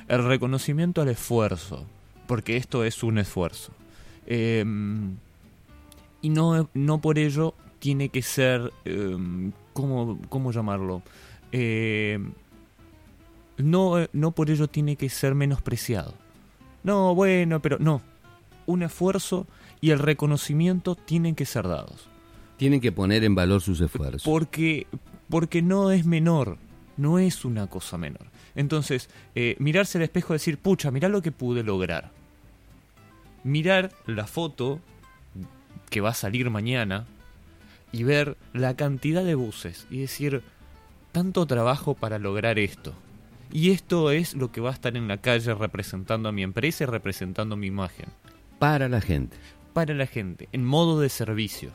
el 0.07 0.23
reconocimiento 0.23 1.01
al 1.01 1.09
esfuerzo, 1.09 1.85
porque 2.27 2.57
esto 2.57 2.83
es 2.83 3.03
un 3.03 3.17
esfuerzo. 3.19 3.73
Eh, 4.25 4.65
y 6.21 6.29
no, 6.29 6.69
no 6.73 7.01
por 7.01 7.19
ello 7.19 7.53
tiene 7.79 8.09
que 8.09 8.21
ser, 8.21 8.71
eh, 8.85 9.51
¿cómo, 9.73 10.19
¿cómo 10.29 10.51
llamarlo? 10.51 11.03
No, 13.57 14.07
no 14.13 14.31
por 14.31 14.49
ello 14.49 14.67
tiene 14.67 14.95
que 14.95 15.09
ser 15.09 15.35
menospreciado. 15.35 16.13
No, 16.83 17.13
bueno, 17.13 17.61
pero 17.61 17.77
no. 17.79 18.01
Un 18.67 18.83
esfuerzo 18.83 19.47
y 19.81 19.89
el 19.89 19.99
reconocimiento 19.99 20.95
tienen 20.95 21.33
que 21.33 21.45
ser 21.45 21.67
dados. 21.67 22.07
Tienen 22.57 22.81
que 22.81 22.91
poner 22.91 23.23
en 23.23 23.35
valor 23.35 23.61
sus 23.61 23.81
esfuerzos. 23.81 24.23
Porque, 24.23 24.87
porque 25.29 25.61
no 25.61 25.91
es 25.91 26.05
menor, 26.05 26.57
no 26.97 27.19
es 27.19 27.45
una 27.45 27.67
cosa 27.67 27.97
menor. 27.97 28.27
Entonces, 28.55 29.09
eh, 29.35 29.55
mirarse 29.59 29.97
al 29.97 30.03
espejo 30.03 30.33
y 30.33 30.35
decir, 30.35 30.57
pucha, 30.57 30.91
mirá 30.91 31.09
lo 31.09 31.21
que 31.21 31.31
pude 31.31 31.63
lograr. 31.63 32.11
Mirar 33.43 33.91
la 34.05 34.25
foto 34.25 34.79
que 35.89 36.01
va 36.01 36.09
a 36.09 36.15
salir 36.15 36.49
mañana 36.49 37.05
y 37.91 38.03
ver 38.03 38.35
la 38.53 38.75
cantidad 38.75 39.23
de 39.23 39.35
buses 39.35 39.87
y 39.89 39.99
decir, 39.99 40.41
tanto 41.11 41.45
trabajo 41.45 41.93
para 41.93 42.19
lograr 42.19 42.57
esto. 42.59 42.93
Y 43.51 43.69
esto 43.69 44.11
es 44.11 44.33
lo 44.33 44.51
que 44.51 44.59
va 44.59 44.71
a 44.71 44.73
estar 44.73 44.97
en 44.97 45.07
la 45.07 45.17
calle 45.17 45.53
representando 45.53 46.27
a 46.27 46.33
mi 46.33 46.43
empresa 46.43 46.83
y 46.83 46.87
representando 46.87 47.55
mi 47.55 47.67
imagen 47.67 48.07
Para 48.59 48.89
la 48.89 49.01
gente. 49.01 49.37
para 49.73 49.93
la 49.93 50.07
gente, 50.07 50.49
en 50.53 50.65
modo 50.65 50.99
de 50.99 51.07
servicio. 51.07 51.69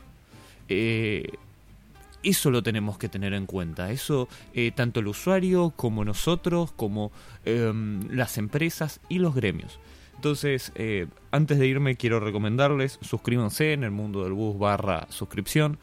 Eh, 0.69 1.25
eso 2.25 2.51
lo 2.51 2.63
tenemos 2.63 2.99
que 2.99 3.09
tener 3.09 3.33
en 3.33 3.47
cuenta. 3.47 3.93
Eso, 3.93 4.29
eh, 4.55 4.73
tanto 4.75 4.99
el 5.01 5.07
usuario 5.07 5.73
como 5.77 6.05
nosotros, 6.05 6.73
como 6.73 7.13
em, 7.45 8.09
las 8.11 8.39
empresas 8.39 9.01
y 9.09 9.19
los 9.21 9.35
gremios. 9.35 9.79
Entonces, 10.17 10.73
eh, 10.75 11.07
antes 11.31 11.59
de 11.59 11.67
irme, 11.67 11.97
quiero 11.97 12.21
recomendarles: 12.21 12.99
suscríbanse 13.03 13.73
en 13.73 13.85
el 13.85 13.91
mundo 13.91 14.25
del 14.25 14.33
bus 14.33 14.59
barra 14.59 15.07
suscripción. 15.11 15.79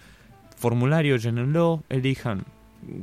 Formulario, 0.57 1.15
llenenlo, 1.15 1.83
elijan 1.89 2.45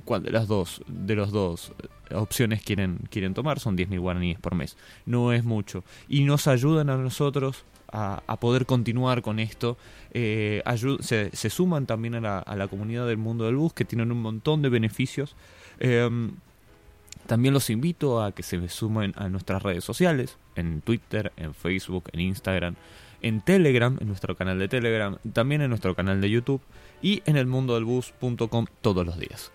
cuál 0.05 0.22
de 0.22 0.31
las 0.31 0.49
dos 0.49 0.83
de 0.87 1.14
los 1.14 1.33
dos 1.33 1.72
opciones 2.14 2.62
quieren 2.62 3.01
quieren 3.11 3.35
tomar 3.35 3.61
son 3.61 3.77
10.000 3.77 4.01
guaraníes 4.01 4.39
por 4.39 4.55
mes. 4.55 4.77
No 5.05 5.33
es 5.33 5.45
mucho. 5.45 5.85
Y 6.09 6.24
nos 6.24 6.47
ayudan 6.47 6.91
a 6.91 6.97
nosotros 6.97 7.64
a, 7.93 8.37
poder 8.41 8.66
continuar 8.66 9.22
con 9.22 9.39
esto. 9.39 9.79
Eh, 10.12 10.62
se, 11.01 11.51
suman 11.51 11.87
también 11.87 12.14
a 12.16 12.20
la, 12.20 12.39
a 12.39 12.57
la, 12.57 12.68
comunidad 12.68 13.07
del 13.07 13.16
mundo 13.16 13.45
del 13.45 13.57
bus 13.57 13.72
que 13.72 13.85
tienen 13.85 14.12
un 14.12 14.20
montón 14.20 14.61
de 14.61 14.68
beneficios. 14.68 15.35
Em, 15.79 16.33
también 17.27 17.55
los 17.55 17.70
invito 17.70 18.22
a 18.22 18.33
que 18.33 18.43
se 18.43 18.68
sumen 18.68 19.14
a 19.16 19.29
nuestras 19.29 19.62
redes 19.62 19.85
sociales 19.85 20.37
en 20.55 20.81
Twitter 20.81 21.33
en 21.37 21.55
Facebook 21.55 22.05
en 22.12 22.20
Instagram 22.20 22.77
en 23.22 23.41
Telegram, 23.41 23.97
en 24.01 24.09
nuestro 24.09 24.37
canal 24.37 24.59
de 24.59 24.68
Telegram, 24.68 25.18
también 25.33 25.62
en 25.62 25.70
nuestro 25.70 25.95
canal 25.95 26.20
de 26.20 26.31
YouTube 26.31 26.61
y 27.03 27.22
en 27.27 27.37
el 27.37 27.47
mundo 27.47 27.74
del 27.74 27.85
bus.com 27.85 28.66
todos 28.81 29.07
los 29.07 29.18
días. 29.18 29.51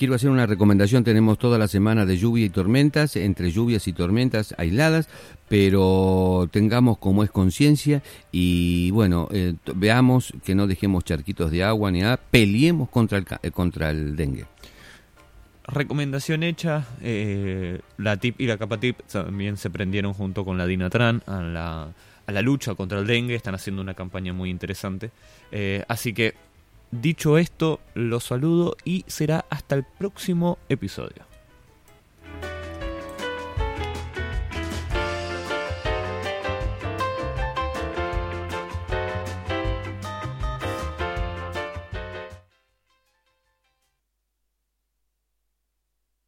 Quiero 0.00 0.14
hacer 0.14 0.30
una 0.30 0.46
recomendación, 0.46 1.04
tenemos 1.04 1.38
toda 1.38 1.58
la 1.58 1.68
semana 1.68 2.06
de 2.06 2.16
lluvia 2.16 2.46
y 2.46 2.48
tormentas, 2.48 3.16
entre 3.16 3.50
lluvias 3.50 3.86
y 3.86 3.92
tormentas 3.92 4.54
aisladas, 4.56 5.10
pero 5.46 6.48
tengamos 6.50 6.96
como 6.96 7.22
es 7.22 7.30
conciencia 7.30 8.02
y 8.32 8.90
bueno, 8.92 9.28
eh, 9.30 9.56
veamos 9.74 10.32
que 10.42 10.54
no 10.54 10.66
dejemos 10.66 11.04
charquitos 11.04 11.50
de 11.50 11.64
agua 11.64 11.90
ni 11.90 12.00
nada, 12.00 12.16
peleemos 12.16 12.88
contra 12.88 13.18
el, 13.18 13.26
eh, 13.42 13.50
contra 13.50 13.90
el 13.90 14.16
dengue. 14.16 14.46
Recomendación 15.64 16.44
hecha, 16.44 16.86
eh, 17.02 17.80
la 17.98 18.16
TIP 18.16 18.40
y 18.40 18.46
la 18.46 18.56
capa 18.56 18.80
TIP 18.80 19.02
también 19.02 19.58
se 19.58 19.68
prendieron 19.68 20.14
junto 20.14 20.46
con 20.46 20.56
la 20.56 20.64
DINATRAN 20.64 21.24
a 21.26 21.42
la, 21.42 21.88
a 22.26 22.32
la 22.32 22.40
lucha 22.40 22.74
contra 22.74 23.00
el 23.00 23.06
dengue, 23.06 23.34
están 23.34 23.54
haciendo 23.54 23.82
una 23.82 23.92
campaña 23.92 24.32
muy 24.32 24.48
interesante, 24.48 25.10
así 25.88 26.14
que 26.14 26.32
Dicho 26.90 27.38
esto, 27.38 27.80
los 27.94 28.24
saludo 28.24 28.76
y 28.84 29.04
será 29.06 29.44
hasta 29.48 29.76
el 29.76 29.84
próximo 29.84 30.58
episodio. 30.68 31.29